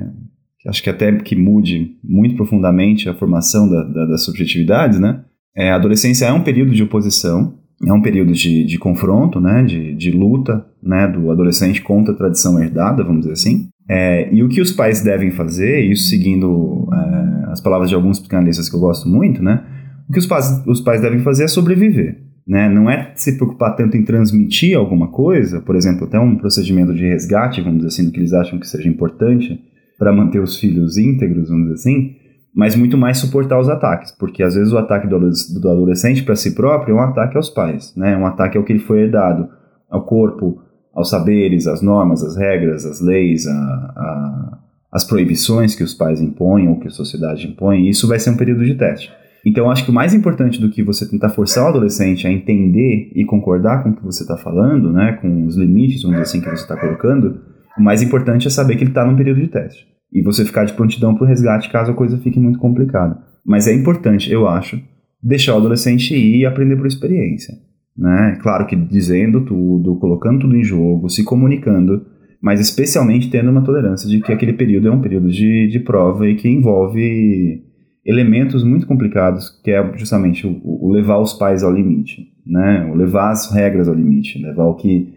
que 0.61 0.69
acho 0.69 0.83
que 0.83 0.89
até 0.89 1.13
que 1.17 1.37
mude 1.37 1.99
muito 2.03 2.37
profundamente 2.37 3.07
a 3.07 3.15
formação 3.15 3.69
da, 3.69 3.83
da, 3.83 4.07
das 4.07 4.25
subjetividades, 4.25 4.99
né? 4.99 5.23
É, 5.55 5.71
a 5.71 5.77
adolescência 5.77 6.25
é 6.25 6.33
um 6.33 6.43
período 6.43 6.73
de 6.73 6.83
oposição, 6.83 7.59
é 7.83 7.93
um 7.93 8.03
período 8.03 8.33
de, 8.33 8.65
de 8.65 8.79
confronto, 8.79 9.41
né? 9.41 9.63
De, 9.63 9.95
de 9.95 10.11
luta, 10.11 10.65
né? 10.83 11.09
Do 11.09 11.31
adolescente 11.31 11.83
contra 11.83 12.13
a 12.13 12.17
tradição 12.17 12.63
herdada, 12.63 13.03
vamos 13.03 13.21
dizer 13.21 13.33
assim. 13.33 13.69
É, 13.89 14.33
e 14.33 14.43
o 14.43 14.49
que 14.49 14.61
os 14.61 14.73
pais 14.73 15.03
devem 15.03 15.31
fazer, 15.31 15.81
isso 15.81 16.09
seguindo 16.09 16.89
é, 16.93 17.53
as 17.53 17.61
palavras 17.61 17.89
de 17.89 17.95
alguns 17.95 18.19
psicanalistas 18.19 18.69
que 18.69 18.77
eu 18.77 18.81
gosto 18.81 19.09
muito, 19.09 19.43
né? 19.43 19.63
O 20.09 20.13
que 20.13 20.19
os 20.19 20.27
pais, 20.27 20.63
os 20.67 20.81
pais 20.81 21.01
devem 21.01 21.21
fazer 21.21 21.45
é 21.45 21.49
sobreviver. 21.49 22.23
Né? 22.47 22.69
Não 22.69 22.91
é 22.91 23.13
se 23.15 23.37
preocupar 23.37 23.75
tanto 23.75 23.97
em 23.97 24.05
transmitir 24.05 24.77
alguma 24.77 25.09
coisa, 25.09 25.61
por 25.63 25.77
exemplo, 25.77 26.05
até 26.05 26.21
um 26.21 26.37
procedimento 26.37 26.95
de 26.95 27.03
resgate, 27.03 27.63
vamos 27.63 27.79
dizer 27.79 27.89
assim, 27.89 28.05
do 28.05 28.13
que 28.13 28.21
eles 28.21 28.35
acham 28.35 28.59
que 28.59 28.69
seja 28.69 28.89
importante 28.89 29.59
para 29.99 30.13
manter 30.13 30.41
os 30.41 30.59
filhos 30.59 30.99
íntegros, 30.99 31.49
vamos 31.49 31.69
dizer 31.69 31.75
assim, 31.75 32.17
mas 32.55 32.77
muito 32.77 32.97
mais 32.97 33.19
suportar 33.19 33.59
os 33.59 33.69
ataques, 33.69 34.13
porque 34.13 34.43
às 34.43 34.55
vezes 34.55 34.73
o 34.73 34.79
ataque 34.79 35.09
do, 35.09 35.19
do 35.19 35.69
adolescente 35.69 36.23
para 36.23 36.37
si 36.37 36.55
próprio 36.55 36.97
é 36.97 37.01
um 37.01 37.03
ataque 37.03 37.37
aos 37.37 37.51
pais, 37.51 37.93
né? 37.97 38.17
um 38.17 38.27
ataque 38.27 38.57
ao 38.57 38.63
que 38.63 38.73
ele 38.73 38.79
foi 38.79 39.01
herdado, 39.01 39.49
ao 39.91 40.05
corpo, 40.05 40.63
aos 40.95 41.11
saberes, 41.11 41.67
às 41.67 41.83
normas, 41.83 42.23
às 42.23 42.37
regras, 42.37 42.87
às 42.87 43.01
leis, 43.01 43.47
a, 43.47 44.59
a, 44.93 45.07
proibições 45.09 45.75
que 45.75 45.83
os 45.83 45.93
pais 45.93 46.21
impõem 46.21 46.69
ou 46.69 46.79
que 46.79 46.87
a 46.87 46.91
sociedade 46.91 47.49
impõe, 47.49 47.89
isso 47.89 48.07
vai 48.07 48.21
ser 48.21 48.31
um 48.31 48.37
período 48.37 48.65
de 48.65 48.75
teste. 48.75 49.13
Então, 49.45 49.71
acho 49.71 49.85
que 49.85 49.91
o 49.91 49.95
mais 49.95 50.15
importante 50.15 50.61
do 50.61 50.71
que 50.71 50.83
você 50.83 51.07
tentar 51.07 51.31
forçar 51.31 51.65
o 51.65 51.69
adolescente 51.69 52.27
a 52.27 52.33
entender 52.33 53.11
e 53.15 53.25
concordar 53.25 53.83
com 53.83 53.91
o 53.91 53.97
que 53.97 54.03
você 54.03 54.23
está 54.23 54.39
falando, 54.39 54.91
né, 54.91 55.19
com 55.21 55.45
os 55.45 55.57
limites, 55.57 56.03
vamos 56.03 56.19
dizer 56.19 56.31
assim, 56.31 56.41
que 56.41 56.49
você 56.49 56.63
está 56.63 56.77
colocando, 56.77 57.41
o 57.77 57.83
mais 57.83 58.01
importante 58.01 58.47
é 58.47 58.51
saber 58.51 58.77
que 58.77 58.85
ele 58.85 58.91
está 58.93 59.05
num 59.05 59.17
período 59.17 59.41
de 59.41 59.49
teste. 59.49 59.94
E 60.15 60.23
você 60.23 60.45
ficar 60.45 60.65
de 60.65 60.73
prontidão 60.73 61.15
para 61.15 61.25
o 61.25 61.27
resgate 61.27 61.71
caso 61.71 61.91
a 61.91 61.95
coisa 61.95 62.17
fique 62.19 62.39
muito 62.39 62.59
complicada. 62.59 63.19
Mas 63.45 63.67
é 63.67 63.75
importante, 63.75 64.31
eu 64.31 64.47
acho, 64.47 64.81
deixar 65.23 65.55
o 65.55 65.59
adolescente 65.59 66.15
ir 66.15 66.39
e 66.39 66.47
aprender 66.47 66.77
por 66.77 66.87
experiência. 66.87 67.55
Né? 67.97 68.39
Claro 68.41 68.67
que 68.67 68.77
dizendo 68.77 69.45
tudo, 69.45 69.97
colocando 69.97 70.41
tudo 70.41 70.57
em 70.57 70.65
jogo, 70.65 71.09
se 71.09 71.25
comunicando, 71.25 72.07
mas 72.41 72.61
especialmente 72.61 73.31
tendo 73.31 73.51
uma 73.51 73.65
tolerância 73.65 74.09
de 74.09 74.21
que 74.21 74.33
aquele 74.33 74.53
período 74.53 74.89
é 74.89 74.91
um 74.91 75.01
período 75.01 75.31
de, 75.31 75.67
de 75.69 75.81
prova 75.81 76.29
e 76.29 76.35
que 76.35 76.49
envolve 76.49 77.63
elementos 78.05 78.63
muito 78.63 78.87
complicados, 78.87 79.49
que 79.65 79.71
é 79.71 79.97
justamente 79.97 80.47
o, 80.47 80.61
o, 80.63 80.93
levar 80.93 81.19
os 81.19 81.33
pais 81.33 81.63
ao 81.63 81.73
limite, 81.73 82.29
né? 82.47 82.87
O 82.93 82.95
levar 82.95 83.31
as 83.31 83.51
regras 83.51 83.89
ao 83.89 83.95
limite, 83.95 84.39
levar 84.43 84.67
o 84.67 84.75
que 84.75 85.15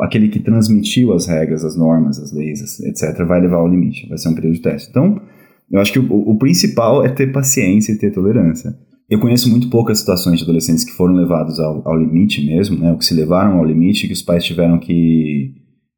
aquele 0.00 0.28
que 0.28 0.40
transmitiu 0.40 1.12
as 1.12 1.26
regras, 1.26 1.64
as 1.64 1.76
normas, 1.76 2.18
as 2.18 2.32
leis, 2.32 2.80
etc, 2.80 3.24
vai 3.26 3.40
levar 3.40 3.56
ao 3.56 3.68
limite, 3.68 4.08
vai 4.08 4.18
ser 4.18 4.28
um 4.28 4.34
período 4.34 4.54
de 4.54 4.62
teste. 4.62 4.90
Então, 4.90 5.20
eu 5.70 5.80
acho 5.80 5.92
que 5.92 5.98
o, 5.98 6.06
o 6.10 6.38
principal 6.38 7.04
é 7.04 7.08
ter 7.08 7.32
paciência 7.32 7.92
e 7.92 7.98
ter 7.98 8.12
tolerância. 8.12 8.76
Eu 9.08 9.18
conheço 9.18 9.50
muito 9.50 9.68
poucas 9.68 9.98
situações 9.98 10.38
de 10.38 10.44
adolescentes 10.44 10.84
que 10.84 10.92
foram 10.92 11.14
levados 11.14 11.58
ao, 11.58 11.86
ao 11.86 11.98
limite 11.98 12.44
mesmo, 12.44 12.78
né? 12.78 12.92
O 12.92 12.98
que 12.98 13.04
se 13.04 13.14
levaram 13.14 13.58
ao 13.58 13.64
limite 13.64 14.06
que 14.06 14.12
os 14.12 14.22
pais 14.22 14.44
tiveram 14.44 14.78
que, 14.78 15.52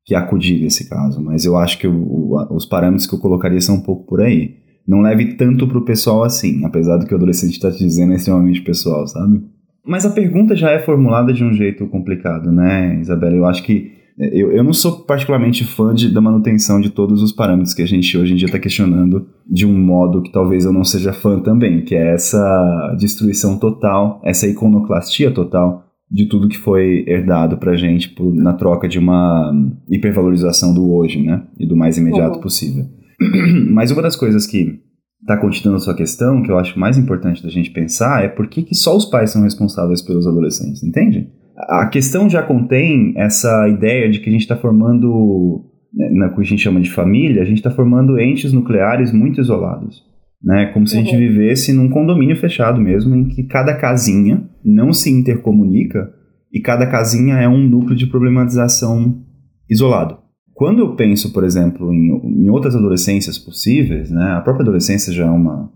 que 0.06 0.14
acudir 0.14 0.60
nesse 0.62 0.88
caso. 0.88 1.22
Mas 1.22 1.44
eu 1.44 1.56
acho 1.56 1.78
que 1.78 1.86
o, 1.86 2.34
os 2.50 2.64
parâmetros 2.64 3.06
que 3.06 3.14
eu 3.14 3.18
colocaria 3.18 3.60
são 3.60 3.76
um 3.76 3.82
pouco 3.82 4.06
por 4.06 4.22
aí 4.22 4.62
não 4.86 5.00
leve 5.00 5.34
tanto 5.34 5.66
pro 5.68 5.84
pessoal 5.84 6.24
assim, 6.24 6.64
apesar 6.64 6.96
do 6.96 7.06
que 7.06 7.14
o 7.14 7.16
adolescente 7.16 7.52
está 7.52 7.70
te 7.70 7.78
dizendo 7.78 8.12
é 8.12 8.16
extremamente 8.16 8.62
pessoal, 8.62 9.06
sabe? 9.06 9.42
Mas 9.84 10.06
a 10.06 10.10
pergunta 10.10 10.54
já 10.54 10.70
é 10.70 10.78
formulada 10.78 11.32
de 11.32 11.44
um 11.44 11.52
jeito 11.52 11.86
complicado, 11.88 12.52
né, 12.52 12.98
Isabela? 13.00 13.36
Eu 13.36 13.46
acho 13.46 13.62
que 13.62 13.92
é, 14.18 14.28
eu, 14.28 14.52
eu 14.52 14.62
não 14.62 14.72
sou 14.72 15.04
particularmente 15.04 15.64
fã 15.64 15.94
de, 15.94 16.12
da 16.12 16.20
manutenção 16.20 16.80
de 16.80 16.90
todos 16.90 17.22
os 17.22 17.32
parâmetros 17.32 17.74
que 17.74 17.82
a 17.82 17.86
gente 17.86 18.16
hoje 18.16 18.32
em 18.32 18.36
dia 18.36 18.46
está 18.46 18.58
questionando 18.58 19.26
de 19.48 19.66
um 19.66 19.76
modo 19.76 20.22
que 20.22 20.30
talvez 20.30 20.64
eu 20.64 20.72
não 20.72 20.84
seja 20.84 21.12
fã 21.12 21.40
também, 21.40 21.82
que 21.82 21.94
é 21.94 22.14
essa 22.14 22.94
destruição 22.98 23.58
total, 23.58 24.20
essa 24.22 24.46
iconoclastia 24.46 25.30
total 25.30 25.84
de 26.10 26.26
tudo 26.26 26.48
que 26.48 26.58
foi 26.58 27.04
herdado 27.08 27.56
pra 27.56 27.74
gente 27.74 28.10
por, 28.10 28.34
na 28.34 28.52
troca 28.52 28.86
de 28.86 28.98
uma 28.98 29.50
hipervalorização 29.88 30.74
do 30.74 30.92
hoje, 30.94 31.22
né? 31.22 31.42
E 31.58 31.66
do 31.66 31.74
mais 31.74 31.96
imediato 31.96 32.36
uhum. 32.36 32.42
possível. 32.42 32.84
Mas 33.70 33.90
uma 33.90 34.02
das 34.02 34.14
coisas 34.14 34.46
que 34.46 34.80
está 35.22 35.36
continuando 35.36 35.76
a 35.76 35.84
sua 35.84 35.94
questão, 35.94 36.42
que 36.42 36.50
eu 36.50 36.58
acho 36.58 36.78
mais 36.78 36.98
importante 36.98 37.42
da 37.42 37.48
gente 37.48 37.70
pensar, 37.70 38.24
é 38.24 38.28
por 38.28 38.48
que, 38.48 38.62
que 38.62 38.74
só 38.74 38.96
os 38.96 39.06
pais 39.06 39.30
são 39.30 39.42
responsáveis 39.42 40.02
pelos 40.02 40.26
adolescentes, 40.26 40.82
entende? 40.82 41.30
A 41.56 41.86
questão 41.86 42.28
já 42.28 42.42
contém 42.42 43.14
essa 43.16 43.68
ideia 43.68 44.10
de 44.10 44.18
que 44.18 44.28
a 44.28 44.32
gente 44.32 44.42
está 44.42 44.56
formando, 44.56 45.64
né, 45.94 46.10
na 46.10 46.28
que 46.28 46.40
a 46.40 46.44
gente 46.44 46.62
chama 46.62 46.80
de 46.80 46.90
família, 46.90 47.42
a 47.42 47.44
gente 47.44 47.58
está 47.58 47.70
formando 47.70 48.18
entes 48.18 48.52
nucleares 48.52 49.12
muito 49.12 49.40
isolados. 49.40 50.02
Né? 50.42 50.66
Como 50.74 50.86
se 50.88 50.96
a 50.96 51.00
gente 51.00 51.14
uhum. 51.14 51.20
vivesse 51.20 51.72
num 51.72 51.88
condomínio 51.88 52.36
fechado 52.36 52.80
mesmo, 52.80 53.14
em 53.14 53.28
que 53.28 53.44
cada 53.44 53.76
casinha 53.76 54.42
não 54.64 54.92
se 54.92 55.08
intercomunica 55.08 56.10
e 56.52 56.60
cada 56.60 56.86
casinha 56.86 57.36
é 57.36 57.48
um 57.48 57.62
núcleo 57.62 57.94
de 57.94 58.06
problematização 58.06 59.22
isolado. 59.70 60.18
Quando 60.54 60.80
eu 60.80 60.94
penso, 60.94 61.32
por 61.32 61.44
exemplo, 61.44 61.92
em, 61.92 62.44
em 62.44 62.50
outras 62.50 62.76
adolescências 62.76 63.38
possíveis, 63.38 64.10
né, 64.10 64.32
a 64.36 64.40
própria 64.40 64.62
adolescência 64.62 65.12
já 65.12 65.26
é 65.26 65.30
uma, 65.30 65.70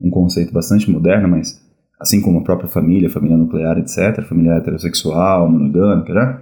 um 0.00 0.10
conceito 0.10 0.52
bastante 0.52 0.90
moderno, 0.90 1.28
mas 1.28 1.60
assim 2.00 2.20
como 2.20 2.38
a 2.38 2.42
própria 2.42 2.68
família, 2.68 3.08
família 3.08 3.36
nuclear, 3.36 3.78
etc., 3.78 4.24
família 4.24 4.54
heterossexual, 4.54 5.50
monogâmica, 5.50 6.12
né? 6.12 6.40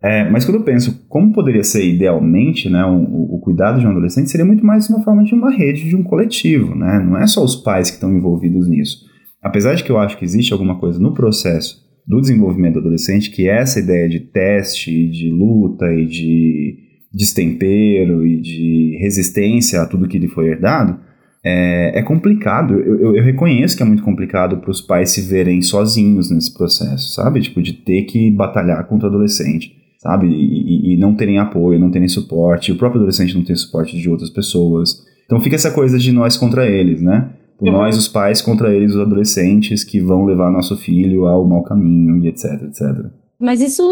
É, 0.00 0.30
mas 0.30 0.44
quando 0.44 0.58
eu 0.58 0.62
penso 0.62 1.04
como 1.08 1.32
poderia 1.32 1.64
ser 1.64 1.84
idealmente 1.84 2.70
né, 2.70 2.84
o, 2.84 3.34
o, 3.34 3.40
cuidado 3.40 3.80
de 3.80 3.86
um 3.86 3.90
adolescente, 3.90 4.30
seria 4.30 4.46
muito 4.46 4.64
mais 4.64 4.88
uma 4.88 5.02
forma 5.02 5.24
de 5.24 5.34
uma 5.34 5.50
rede, 5.50 5.88
de 5.88 5.96
um 5.96 6.04
coletivo, 6.04 6.74
né? 6.74 7.00
Não 7.00 7.18
é 7.18 7.26
só 7.26 7.42
os 7.42 7.56
pais 7.56 7.90
que 7.90 7.96
estão 7.96 8.14
envolvidos 8.14 8.68
nisso. 8.68 9.06
Apesar 9.42 9.74
de 9.74 9.82
que 9.82 9.90
eu 9.90 9.98
acho 9.98 10.16
que 10.16 10.24
existe 10.24 10.52
alguma 10.52 10.78
coisa 10.78 11.00
no 11.00 11.14
processo 11.14 11.84
do 12.06 12.20
desenvolvimento 12.20 12.74
do 12.74 12.80
adolescente 12.80 13.30
que 13.30 13.48
é 13.48 13.58
essa 13.58 13.80
ideia 13.80 14.08
de 14.08 14.20
teste, 14.20 15.08
de 15.10 15.30
luta 15.30 15.92
e 15.92 16.06
de 16.06 16.87
destempero 17.12 18.26
e 18.26 18.40
de 18.40 18.98
resistência 19.00 19.80
a 19.80 19.86
tudo 19.86 20.08
que 20.08 20.18
lhe 20.18 20.28
foi 20.28 20.48
herdado, 20.48 20.98
é, 21.44 21.98
é 21.98 22.02
complicado. 22.02 22.74
Eu, 22.74 23.00
eu, 23.00 23.16
eu, 23.16 23.24
reconheço 23.24 23.76
que 23.76 23.82
é 23.82 23.86
muito 23.86 24.02
complicado 24.02 24.58
para 24.58 24.70
os 24.70 24.80
pais 24.80 25.10
se 25.10 25.22
verem 25.22 25.62
sozinhos 25.62 26.30
nesse 26.30 26.52
processo, 26.52 27.12
sabe? 27.12 27.40
Tipo, 27.40 27.62
de 27.62 27.72
ter 27.72 28.02
que 28.02 28.30
batalhar 28.30 28.84
contra 28.86 29.06
o 29.06 29.10
adolescente, 29.10 29.72
sabe? 29.98 30.26
E, 30.26 30.92
e, 30.92 30.94
e 30.94 30.96
não 30.98 31.14
terem 31.14 31.38
apoio, 31.38 31.78
não 31.78 31.90
terem 31.90 32.08
suporte. 32.08 32.72
O 32.72 32.76
próprio 32.76 33.00
adolescente 33.00 33.34
não 33.34 33.44
tem 33.44 33.56
suporte 33.56 33.98
de 33.98 34.10
outras 34.10 34.30
pessoas. 34.30 35.06
Então 35.24 35.40
fica 35.40 35.56
essa 35.56 35.70
coisa 35.70 35.98
de 35.98 36.12
nós 36.12 36.36
contra 36.36 36.66
eles, 36.66 37.00
né? 37.00 37.30
Por 37.58 37.68
uhum. 37.68 37.74
nós, 37.74 37.96
os 37.96 38.06
pais, 38.06 38.40
contra 38.40 38.72
eles, 38.72 38.94
os 38.94 39.00
adolescentes, 39.00 39.82
que 39.82 40.00
vão 40.00 40.24
levar 40.24 40.50
nosso 40.50 40.76
filho 40.76 41.26
ao 41.26 41.44
mau 41.44 41.62
caminho 41.64 42.16
e 42.24 42.28
etc, 42.28 42.62
etc. 42.62 43.10
Mas 43.40 43.60
isso 43.60 43.82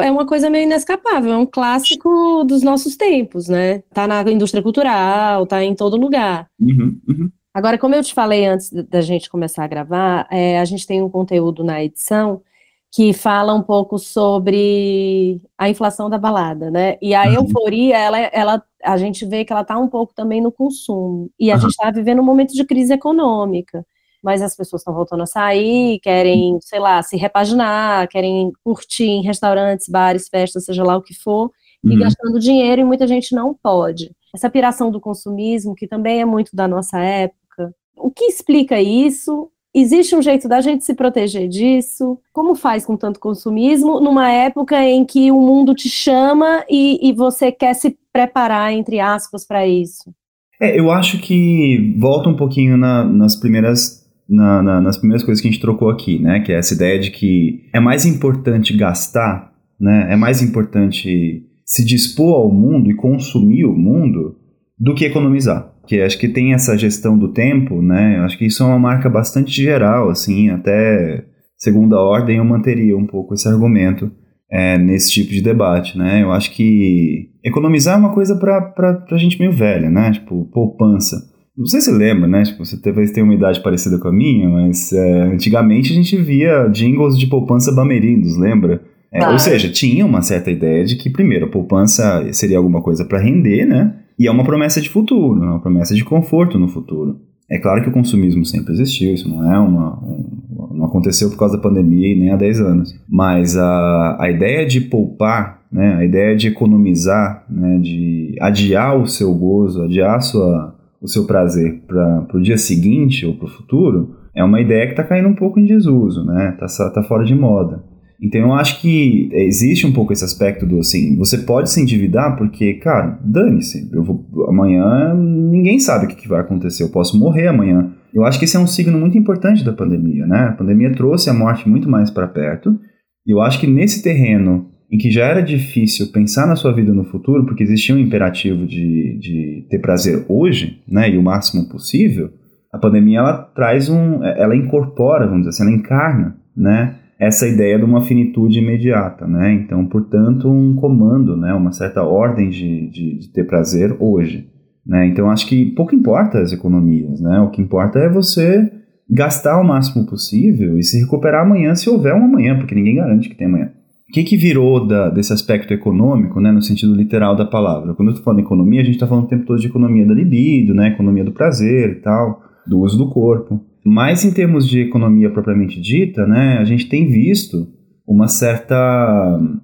é 0.00 0.10
uma 0.10 0.26
coisa 0.26 0.48
meio 0.48 0.64
inescapável, 0.64 1.32
é 1.32 1.36
um 1.36 1.44
clássico 1.44 2.42
dos 2.44 2.62
nossos 2.62 2.96
tempos, 2.96 3.48
né? 3.48 3.80
Tá 3.92 4.06
na 4.06 4.22
indústria 4.32 4.62
cultural, 4.62 5.46
tá 5.46 5.62
em 5.62 5.74
todo 5.74 5.96
lugar. 5.96 6.48
Uhum, 6.58 6.98
uhum. 7.06 7.30
Agora, 7.52 7.76
como 7.76 7.94
eu 7.94 8.02
te 8.02 8.14
falei 8.14 8.46
antes 8.46 8.70
da 8.70 9.02
gente 9.02 9.28
começar 9.28 9.62
a 9.62 9.68
gravar, 9.68 10.26
é, 10.30 10.58
a 10.58 10.64
gente 10.64 10.86
tem 10.86 11.02
um 11.02 11.10
conteúdo 11.10 11.62
na 11.62 11.84
edição 11.84 12.42
que 12.90 13.12
fala 13.12 13.52
um 13.52 13.62
pouco 13.62 13.98
sobre 13.98 15.40
a 15.58 15.68
inflação 15.68 16.08
da 16.08 16.16
balada, 16.16 16.70
né? 16.70 16.96
E 17.02 17.14
a 17.14 17.24
uhum. 17.24 17.34
euforia, 17.34 17.98
ela, 17.98 18.18
ela, 18.18 18.62
a 18.82 18.96
gente 18.96 19.26
vê 19.26 19.44
que 19.44 19.52
ela 19.52 19.62
está 19.62 19.76
um 19.78 19.88
pouco 19.88 20.14
também 20.14 20.40
no 20.40 20.50
consumo. 20.50 21.30
E 21.38 21.50
a 21.50 21.56
gente 21.56 21.72
está 21.72 21.90
vivendo 21.90 22.20
um 22.20 22.24
momento 22.24 22.54
de 22.54 22.64
crise 22.64 22.94
econômica 22.94 23.84
mas 24.24 24.40
as 24.40 24.56
pessoas 24.56 24.80
estão 24.80 24.94
voltando 24.94 25.22
a 25.22 25.26
sair, 25.26 26.00
querem, 26.00 26.58
sei 26.62 26.80
lá, 26.80 27.02
se 27.02 27.14
repaginar, 27.14 28.08
querem 28.08 28.50
curtir 28.64 29.04
em 29.04 29.22
restaurantes, 29.22 29.86
bares, 29.86 30.28
festas, 30.28 30.64
seja 30.64 30.82
lá 30.82 30.96
o 30.96 31.02
que 31.02 31.12
for, 31.12 31.50
uhum. 31.84 31.92
e 31.92 31.96
gastando 31.98 32.40
dinheiro 32.40 32.80
e 32.80 32.84
muita 32.84 33.06
gente 33.06 33.34
não 33.34 33.54
pode. 33.54 34.10
Essa 34.34 34.48
piração 34.48 34.90
do 34.90 34.98
consumismo, 34.98 35.74
que 35.74 35.86
também 35.86 36.22
é 36.22 36.24
muito 36.24 36.56
da 36.56 36.66
nossa 36.66 36.98
época, 36.98 37.74
o 37.96 38.10
que 38.10 38.24
explica 38.24 38.80
isso? 38.80 39.50
Existe 39.74 40.16
um 40.16 40.22
jeito 40.22 40.48
da 40.48 40.60
gente 40.60 40.84
se 40.84 40.94
proteger 40.94 41.46
disso? 41.46 42.18
Como 42.32 42.54
faz 42.54 42.86
com 42.86 42.96
tanto 42.96 43.20
consumismo 43.20 44.00
numa 44.00 44.30
época 44.30 44.82
em 44.82 45.04
que 45.04 45.30
o 45.30 45.40
mundo 45.40 45.74
te 45.74 45.90
chama 45.90 46.64
e, 46.70 46.98
e 47.06 47.12
você 47.12 47.52
quer 47.52 47.74
se 47.74 47.96
preparar, 48.12 48.72
entre 48.72 49.00
aspas, 49.00 49.46
para 49.46 49.66
isso? 49.66 50.14
É, 50.60 50.78
eu 50.78 50.90
acho 50.90 51.20
que 51.20 51.94
volta 51.98 52.28
um 52.28 52.36
pouquinho 52.36 52.76
na, 52.76 53.04
nas 53.04 53.34
primeiras 53.36 54.03
na, 54.28 54.62
na, 54.62 54.80
nas 54.80 54.96
primeiras 54.96 55.22
coisas 55.22 55.40
que 55.40 55.48
a 55.48 55.50
gente 55.50 55.60
trocou 55.60 55.90
aqui, 55.90 56.18
né? 56.18 56.40
Que 56.40 56.52
é 56.52 56.58
essa 56.58 56.74
ideia 56.74 56.98
de 56.98 57.10
que 57.10 57.68
é 57.72 57.80
mais 57.80 58.06
importante 58.06 58.76
gastar, 58.76 59.52
né? 59.80 60.08
É 60.10 60.16
mais 60.16 60.42
importante 60.42 61.42
se 61.64 61.84
dispor 61.84 62.34
ao 62.34 62.52
mundo 62.52 62.90
e 62.90 62.96
consumir 62.96 63.64
o 63.64 63.74
mundo 63.74 64.36
do 64.78 64.94
que 64.94 65.04
economizar. 65.04 65.72
Que 65.86 66.00
acho 66.00 66.18
que 66.18 66.28
tem 66.28 66.54
essa 66.54 66.76
gestão 66.76 67.18
do 67.18 67.32
tempo, 67.32 67.82
né? 67.82 68.18
Acho 68.20 68.38
que 68.38 68.46
isso 68.46 68.62
é 68.62 68.66
uma 68.66 68.78
marca 68.78 69.08
bastante 69.08 69.50
geral, 69.50 70.08
assim, 70.10 70.50
até 70.50 71.24
segunda 71.56 72.00
ordem 72.00 72.38
eu 72.38 72.44
manteria 72.44 72.96
um 72.96 73.06
pouco 73.06 73.34
esse 73.34 73.48
argumento. 73.48 74.10
é, 74.50 74.78
nesse 74.78 75.10
tipo 75.12 75.30
de 75.30 75.42
debate, 75.42 75.98
né? 75.98 76.22
Eu 76.22 76.30
acho 76.30 76.52
que 76.52 77.30
economizar 77.42 77.96
é 77.96 77.98
uma 77.98 78.14
coisa 78.14 78.36
pra, 78.36 78.60
pra 78.60 79.16
gente 79.16 79.38
meio 79.38 79.50
velha, 79.50 79.90
né? 79.90 80.12
Tipo, 80.12 80.44
poupança. 80.52 81.16
Não 81.56 81.66
sei 81.66 81.80
se 81.80 81.90
você 81.90 81.96
lembra, 81.96 82.26
né? 82.26 82.42
Tipo, 82.42 82.64
você 82.64 82.76
talvez 82.80 83.12
tenha 83.12 83.24
uma 83.24 83.34
idade 83.34 83.62
parecida 83.62 83.98
com 83.98 84.08
a 84.08 84.12
minha, 84.12 84.48
mas 84.48 84.92
é, 84.92 85.22
antigamente 85.22 85.92
a 85.92 85.94
gente 85.94 86.16
via 86.16 86.66
jingles 86.68 87.18
de 87.18 87.26
poupança 87.26 87.72
bamerindos, 87.72 88.36
lembra? 88.36 88.82
É, 89.12 89.18
claro. 89.18 89.34
Ou 89.34 89.38
seja, 89.38 89.70
tinha 89.70 90.04
uma 90.04 90.22
certa 90.22 90.50
ideia 90.50 90.84
de 90.84 90.96
que, 90.96 91.08
primeiro, 91.08 91.46
a 91.46 91.48
poupança 91.48 92.26
seria 92.32 92.58
alguma 92.58 92.82
coisa 92.82 93.04
para 93.04 93.20
render, 93.20 93.64
né? 93.64 93.94
E 94.18 94.26
é 94.26 94.30
uma 94.30 94.44
promessa 94.44 94.80
de 94.80 94.88
futuro, 94.88 95.42
é 95.42 95.46
uma 95.46 95.60
promessa 95.60 95.94
de 95.94 96.04
conforto 96.04 96.58
no 96.58 96.66
futuro. 96.66 97.20
É 97.50 97.58
claro 97.58 97.82
que 97.82 97.88
o 97.88 97.92
consumismo 97.92 98.44
sempre 98.44 98.72
existiu, 98.72 99.12
isso 99.12 99.28
não 99.28 99.52
é 99.52 99.58
uma, 99.58 99.98
um, 100.02 100.74
não 100.74 100.86
aconteceu 100.86 101.30
por 101.30 101.38
causa 101.38 101.56
da 101.56 101.62
pandemia 101.62 102.12
e 102.12 102.18
nem 102.18 102.30
há 102.30 102.36
10 102.36 102.60
anos. 102.60 103.00
Mas 103.08 103.56
a, 103.56 104.16
a 104.18 104.30
ideia 104.30 104.66
de 104.66 104.80
poupar, 104.80 105.62
né, 105.70 105.96
a 105.96 106.04
ideia 106.04 106.34
de 106.34 106.48
economizar, 106.48 107.44
né, 107.48 107.78
de 107.78 108.34
adiar 108.40 108.98
o 108.98 109.06
seu 109.06 109.32
gozo, 109.34 109.82
adiar 109.82 110.20
sua, 110.22 110.73
o 111.04 111.08
seu 111.08 111.26
prazer 111.26 111.82
para 111.86 112.26
o 112.32 112.40
dia 112.40 112.56
seguinte 112.56 113.26
ou 113.26 113.34
para 113.34 113.44
o 113.44 113.50
futuro, 113.50 114.16
é 114.34 114.42
uma 114.42 114.58
ideia 114.58 114.86
que 114.86 114.92
está 114.92 115.04
caindo 115.04 115.28
um 115.28 115.34
pouco 115.34 115.60
em 115.60 115.66
desuso, 115.66 116.24
né? 116.24 116.56
Está 116.58 116.90
tá 116.90 117.02
fora 117.02 117.26
de 117.26 117.34
moda. 117.34 117.84
Então 118.22 118.40
eu 118.40 118.52
acho 118.54 118.80
que 118.80 119.28
existe 119.32 119.86
um 119.86 119.92
pouco 119.92 120.14
esse 120.14 120.24
aspecto 120.24 120.64
do 120.64 120.78
assim, 120.78 121.14
você 121.18 121.38
pode 121.38 121.70
se 121.70 121.82
endividar 121.82 122.38
porque, 122.38 122.74
cara, 122.74 123.18
dane-se, 123.22 123.90
eu 123.92 124.02
vou 124.02 124.24
amanhã 124.48 125.14
ninguém 125.14 125.78
sabe 125.78 126.06
o 126.06 126.08
que, 126.08 126.16
que 126.16 126.28
vai 126.28 126.40
acontecer, 126.40 126.82
eu 126.82 126.88
posso 126.88 127.18
morrer 127.18 127.48
amanhã. 127.48 127.92
Eu 128.14 128.24
acho 128.24 128.38
que 128.38 128.46
esse 128.46 128.56
é 128.56 128.60
um 128.60 128.66
signo 128.66 128.98
muito 128.98 129.18
importante 129.18 129.62
da 129.62 129.74
pandemia, 129.74 130.26
né? 130.26 130.46
A 130.48 130.52
pandemia 130.52 130.90
trouxe 130.92 131.28
a 131.28 131.34
morte 131.34 131.68
muito 131.68 131.90
mais 131.90 132.10
para 132.10 132.26
perto. 132.26 132.78
E 133.26 133.30
eu 133.30 133.42
acho 133.42 133.60
que 133.60 133.66
nesse 133.66 134.02
terreno 134.02 134.70
em 134.90 134.98
que 134.98 135.10
já 135.10 135.26
era 135.26 135.40
difícil 135.40 136.12
pensar 136.12 136.46
na 136.46 136.56
sua 136.56 136.72
vida 136.72 136.92
no 136.92 137.04
futuro, 137.04 137.44
porque 137.44 137.62
existia 137.62 137.94
um 137.94 137.98
imperativo 137.98 138.66
de, 138.66 139.18
de 139.18 139.66
ter 139.68 139.78
prazer 139.78 140.24
hoje, 140.28 140.82
né, 140.86 141.10
e 141.10 141.18
o 141.18 141.22
máximo 141.22 141.68
possível, 141.68 142.30
a 142.72 142.78
pandemia 142.78 143.20
ela 143.20 143.32
traz 143.32 143.88
um, 143.88 144.22
ela 144.24 144.56
incorpora, 144.56 145.26
vamos 145.26 145.46
dizer 145.46 145.50
assim, 145.50 145.62
ela 145.62 145.80
encarna, 145.80 146.36
né, 146.56 146.96
essa 147.18 147.46
ideia 147.46 147.78
de 147.78 147.84
uma 147.84 148.00
finitude 148.00 148.58
imediata, 148.58 149.26
né? 149.26 149.52
Então, 149.52 149.86
portanto, 149.86 150.50
um 150.50 150.74
comando, 150.74 151.36
né? 151.36 151.54
Uma 151.54 151.72
certa 151.72 152.02
ordem 152.02 152.50
de, 152.50 152.88
de, 152.88 153.18
de, 153.18 153.28
ter 153.32 153.44
prazer 153.44 153.96
hoje, 154.00 154.48
né? 154.84 155.06
Então, 155.06 155.30
acho 155.30 155.46
que 155.46 155.66
pouco 155.66 155.94
importa 155.94 156.40
as 156.40 156.52
economias, 156.52 157.20
né? 157.20 157.40
O 157.40 157.50
que 157.50 157.62
importa 157.62 157.98
é 157.98 158.08
você 158.08 158.70
gastar 159.08 159.60
o 159.60 159.64
máximo 159.64 160.06
possível 160.06 160.78
e 160.78 160.82
se 160.82 160.98
recuperar 161.00 161.42
amanhã 161.42 161.74
se 161.74 161.88
houver 161.88 162.14
um 162.14 162.24
amanhã, 162.24 162.56
porque 162.58 162.74
ninguém 162.74 162.96
garante 162.96 163.28
que 163.28 163.36
tem 163.36 163.46
amanhã. 163.46 163.70
Que, 164.14 164.22
que 164.22 164.36
virou 164.36 164.86
da, 164.86 165.10
desse 165.10 165.32
aspecto 165.32 165.74
econômico, 165.74 166.40
né, 166.40 166.52
no 166.52 166.62
sentido 166.62 166.94
literal 166.94 167.34
da 167.34 167.44
palavra? 167.44 167.94
Quando 167.94 168.10
eu 168.10 168.12
estou 168.12 168.24
falando 168.24 168.44
economia, 168.44 168.80
a 168.80 168.84
gente 168.84 168.94
está 168.94 169.08
falando 169.08 169.24
o 169.24 169.28
tempo 169.28 169.44
todo 169.44 169.58
de 169.58 169.66
economia 169.66 170.06
da 170.06 170.14
libido, 170.14 170.72
né, 170.72 170.90
economia 170.90 171.24
do 171.24 171.32
prazer 171.32 171.90
e 171.90 171.94
tal, 171.96 172.40
do 172.64 172.78
uso 172.78 172.96
do 172.96 173.10
corpo. 173.10 173.60
Mas 173.84 174.24
em 174.24 174.30
termos 174.30 174.68
de 174.68 174.82
economia 174.82 175.30
propriamente 175.30 175.80
dita, 175.80 176.28
né, 176.28 176.58
a 176.58 176.64
gente 176.64 176.88
tem 176.88 177.08
visto 177.08 177.66
uma 178.06 178.28
certa 178.28 178.76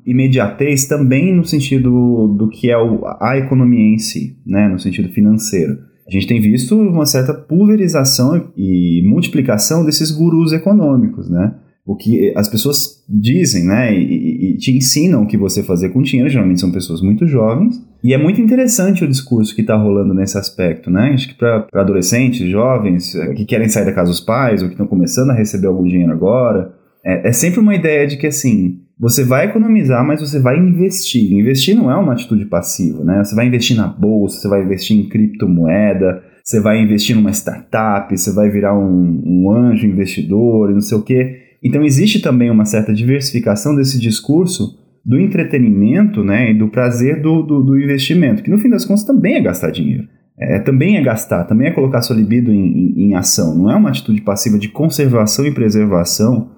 imediatez 0.04 0.88
também 0.88 1.32
no 1.32 1.44
sentido 1.44 2.26
do 2.36 2.48
que 2.48 2.72
é 2.72 2.76
o, 2.76 3.02
a 3.20 3.38
economia 3.38 3.94
em 3.94 3.98
si, 3.98 4.36
né, 4.44 4.66
no 4.66 4.80
sentido 4.80 5.10
financeiro. 5.10 5.78
A 6.08 6.10
gente 6.10 6.26
tem 6.26 6.40
visto 6.40 6.76
uma 6.76 7.06
certa 7.06 7.32
pulverização 7.32 8.50
e 8.56 9.00
multiplicação 9.06 9.84
desses 9.84 10.10
gurus 10.10 10.52
econômicos, 10.52 11.30
né? 11.30 11.54
O 11.90 11.96
que 11.96 12.32
as 12.36 12.48
pessoas 12.48 13.02
dizem, 13.08 13.64
né, 13.64 13.92
e, 13.92 14.52
e, 14.52 14.56
te 14.58 14.70
ensinam 14.70 15.24
o 15.24 15.26
que 15.26 15.36
você 15.36 15.60
fazer 15.60 15.88
com 15.88 16.00
dinheiro, 16.00 16.30
geralmente 16.30 16.60
são 16.60 16.70
pessoas 16.70 17.02
muito 17.02 17.26
jovens, 17.26 17.84
e 18.04 18.14
é 18.14 18.16
muito 18.16 18.40
interessante 18.40 19.02
o 19.02 19.08
discurso 19.08 19.52
que 19.52 19.62
está 19.62 19.74
rolando 19.74 20.14
nesse 20.14 20.38
aspecto, 20.38 20.88
né, 20.88 21.10
acho 21.12 21.30
que 21.30 21.34
para 21.34 21.66
adolescentes, 21.74 22.48
jovens, 22.48 23.16
é, 23.16 23.34
que 23.34 23.44
querem 23.44 23.68
sair 23.68 23.86
da 23.86 23.92
casa 23.92 24.08
dos 24.08 24.20
pais, 24.20 24.62
ou 24.62 24.68
que 24.68 24.74
estão 24.74 24.86
começando 24.86 25.30
a 25.30 25.34
receber 25.34 25.66
algum 25.66 25.82
dinheiro 25.82 26.12
agora, 26.12 26.72
é, 27.04 27.30
é 27.30 27.32
sempre 27.32 27.58
uma 27.58 27.74
ideia 27.74 28.06
de 28.06 28.16
que, 28.16 28.28
assim, 28.28 28.78
você 28.96 29.24
vai 29.24 29.46
economizar, 29.46 30.06
mas 30.06 30.20
você 30.20 30.38
vai 30.38 30.58
investir. 30.58 31.32
Investir 31.32 31.74
não 31.74 31.90
é 31.90 31.96
uma 31.96 32.12
atitude 32.12 32.44
passiva, 32.44 33.02
né, 33.02 33.24
você 33.24 33.34
vai 33.34 33.48
investir 33.48 33.76
na 33.76 33.88
bolsa, 33.88 34.40
você 34.40 34.46
vai 34.46 34.62
investir 34.62 34.96
em 34.96 35.08
criptomoeda, 35.08 36.22
você 36.44 36.60
vai 36.60 36.80
investir 36.80 37.16
numa 37.16 37.32
startup, 37.32 38.16
você 38.16 38.32
vai 38.32 38.48
virar 38.48 38.78
um, 38.78 39.22
um 39.26 39.50
anjo 39.50 39.88
investidor 39.88 40.70
e 40.70 40.74
não 40.74 40.80
sei 40.80 40.96
o 40.96 41.02
quê. 41.02 41.49
Então 41.62 41.84
existe 41.84 42.20
também 42.20 42.50
uma 42.50 42.64
certa 42.64 42.92
diversificação 42.92 43.74
desse 43.74 43.98
discurso 43.98 44.78
do 45.04 45.18
entretenimento 45.18 46.22
né, 46.22 46.50
e 46.50 46.54
do 46.54 46.68
prazer 46.68 47.22
do, 47.22 47.42
do, 47.42 47.62
do 47.62 47.78
investimento, 47.78 48.42
que 48.42 48.50
no 48.50 48.58
fim 48.58 48.68
das 48.68 48.84
contas 48.84 49.04
também 49.04 49.36
é 49.36 49.40
gastar 49.40 49.70
dinheiro. 49.70 50.04
É, 50.38 50.58
também 50.58 50.96
é 50.96 51.02
gastar, 51.02 51.44
também 51.44 51.68
é 51.68 51.70
colocar 51.70 52.00
sua 52.00 52.16
libido 52.16 52.50
em, 52.50 52.66
em, 52.66 53.08
em 53.08 53.14
ação. 53.14 53.54
Não 53.54 53.70
é 53.70 53.76
uma 53.76 53.90
atitude 53.90 54.22
passiva 54.22 54.58
de 54.58 54.68
conservação 54.68 55.44
e 55.44 55.52
preservação 55.52 56.50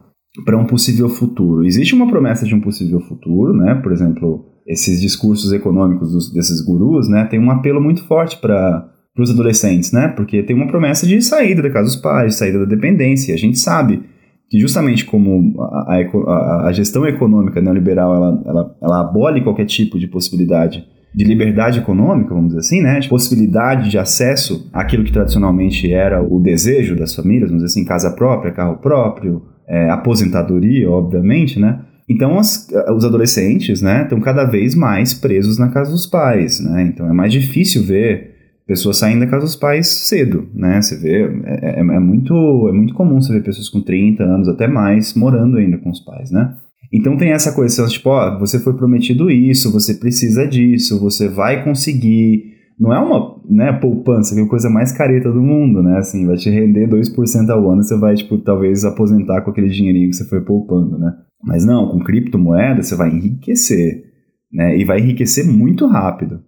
para 0.44 0.56
um 0.56 0.64
possível 0.64 1.08
futuro. 1.08 1.64
Existe 1.64 1.94
uma 1.94 2.08
promessa 2.08 2.46
de 2.46 2.54
um 2.54 2.60
possível 2.60 3.00
futuro, 3.00 3.52
né? 3.52 3.74
Por 3.82 3.92
exemplo, 3.92 4.44
esses 4.66 5.00
discursos 5.00 5.52
econômicos 5.52 6.12
dos, 6.12 6.32
desses 6.32 6.64
gurus, 6.64 7.08
né? 7.08 7.24
Tem 7.24 7.40
um 7.40 7.50
apelo 7.50 7.80
muito 7.80 8.04
forte 8.06 8.38
para 8.38 8.88
os 9.18 9.30
adolescentes, 9.30 9.90
né? 9.90 10.08
Porque 10.08 10.44
tem 10.44 10.54
uma 10.54 10.68
promessa 10.68 11.04
de 11.04 11.20
saída 11.20 11.60
da 11.60 11.70
casa 11.70 11.86
dos 11.86 11.96
pais, 11.96 12.36
saída 12.36 12.60
da 12.60 12.64
dependência. 12.64 13.34
A 13.34 13.38
gente 13.38 13.58
sabe 13.58 14.04
que 14.52 14.60
justamente 14.60 15.06
como 15.06 15.58
a, 15.62 15.96
a, 15.96 16.66
a 16.68 16.72
gestão 16.72 17.06
econômica 17.06 17.58
neoliberal 17.58 18.14
ela, 18.14 18.42
ela, 18.44 18.76
ela 18.82 19.00
abole 19.00 19.40
qualquer 19.40 19.64
tipo 19.64 19.98
de 19.98 20.06
possibilidade 20.06 20.86
de 21.14 21.24
liberdade 21.24 21.78
econômica, 21.78 22.34
vamos 22.34 22.48
dizer 22.48 22.60
assim, 22.60 22.82
né? 22.82 23.00
De 23.00 23.08
possibilidade 23.08 23.88
de 23.88 23.96
acesso 23.96 24.68
àquilo 24.70 25.04
que 25.04 25.12
tradicionalmente 25.12 25.90
era 25.90 26.22
o 26.22 26.38
desejo 26.38 26.94
das 26.94 27.14
famílias, 27.14 27.48
vamos 27.48 27.64
dizer 27.64 27.72
assim, 27.72 27.86
casa 27.86 28.10
própria, 28.10 28.52
carro 28.52 28.76
próprio, 28.76 29.42
é, 29.66 29.88
aposentadoria, 29.88 30.90
obviamente, 30.90 31.58
né? 31.58 31.80
Então, 32.06 32.38
as, 32.38 32.68
os 32.94 33.06
adolescentes, 33.06 33.80
né, 33.80 34.02
estão 34.02 34.20
cada 34.20 34.44
vez 34.44 34.74
mais 34.74 35.14
presos 35.14 35.58
na 35.58 35.70
casa 35.70 35.90
dos 35.90 36.06
pais, 36.06 36.60
né? 36.60 36.82
Então, 36.82 37.08
é 37.08 37.12
mais 37.14 37.32
difícil 37.32 37.82
ver 37.84 38.31
pessoas 38.72 38.96
saindo 38.96 39.20
da 39.20 39.26
casa 39.26 39.44
dos 39.44 39.56
pais 39.56 39.86
cedo, 39.86 40.48
né? 40.54 40.80
Você 40.80 40.96
vê, 40.96 41.24
é, 41.44 41.76
é, 41.76 41.80
é, 41.80 42.00
muito, 42.00 42.34
é 42.68 42.72
muito 42.72 42.94
comum 42.94 43.20
você 43.20 43.30
ver 43.30 43.44
pessoas 43.44 43.68
com 43.68 43.82
30 43.82 44.22
anos, 44.22 44.48
até 44.48 44.66
mais, 44.66 45.12
morando 45.12 45.58
ainda 45.58 45.76
com 45.76 45.90
os 45.90 46.00
pais, 46.00 46.30
né? 46.30 46.56
Então 46.90 47.14
tem 47.18 47.32
essa 47.32 47.52
coisa, 47.52 47.86
tipo, 47.86 48.08
ó, 48.08 48.38
você 48.38 48.58
foi 48.58 48.72
prometido 48.72 49.30
isso, 49.30 49.70
você 49.70 49.94
precisa 49.94 50.46
disso, 50.46 50.98
você 50.98 51.28
vai 51.28 51.62
conseguir. 51.62 52.50
Não 52.80 52.94
é 52.94 52.98
uma 52.98 53.36
né, 53.48 53.72
poupança, 53.74 54.34
que 54.34 54.40
é 54.40 54.44
a 54.44 54.48
coisa 54.48 54.70
mais 54.70 54.90
careta 54.90 55.30
do 55.30 55.42
mundo, 55.42 55.82
né? 55.82 55.98
Assim, 55.98 56.26
vai 56.26 56.36
te 56.36 56.48
render 56.48 56.88
2% 56.88 57.50
ao 57.50 57.70
ano, 57.70 57.82
você 57.82 57.96
vai, 57.98 58.14
tipo, 58.14 58.38
talvez 58.38 58.86
aposentar 58.86 59.42
com 59.42 59.50
aquele 59.50 59.68
dinheirinho 59.68 60.08
que 60.08 60.16
você 60.16 60.24
foi 60.24 60.40
poupando, 60.40 60.98
né? 60.98 61.12
Mas 61.44 61.66
não, 61.66 61.88
com 61.88 62.00
criptomoeda 62.00 62.82
você 62.82 62.96
vai 62.96 63.10
enriquecer, 63.10 64.02
né? 64.50 64.78
E 64.78 64.84
vai 64.86 64.98
enriquecer 64.98 65.46
muito 65.46 65.86
rápido. 65.86 66.40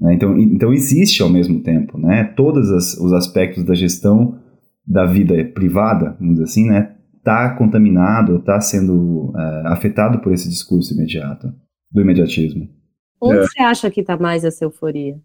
Né? 0.00 0.14
Então, 0.14 0.38
então 0.38 0.72
existe 0.72 1.22
ao 1.22 1.28
mesmo 1.28 1.60
tempo, 1.62 1.98
né? 1.98 2.24
Todos 2.36 2.70
as, 2.70 2.94
os 2.94 3.12
aspectos 3.12 3.64
da 3.64 3.74
gestão 3.74 4.38
da 4.86 5.04
vida 5.04 5.44
privada, 5.52 6.16
vamos 6.18 6.34
dizer 6.34 6.44
assim, 6.44 6.66
né? 6.68 6.94
Está 7.16 7.54
contaminado, 7.56 8.36
está 8.36 8.60
sendo 8.60 9.32
é, 9.36 9.62
afetado 9.66 10.20
por 10.20 10.32
esse 10.32 10.48
discurso 10.48 10.94
imediato, 10.94 11.52
do 11.92 12.00
imediatismo. 12.00 12.68
Onde 13.20 13.38
é. 13.38 13.42
você 13.42 13.60
acha 13.60 13.90
que 13.90 14.00
está 14.00 14.16
mais 14.16 14.44
essa 14.44 14.64
euforia? 14.64 15.16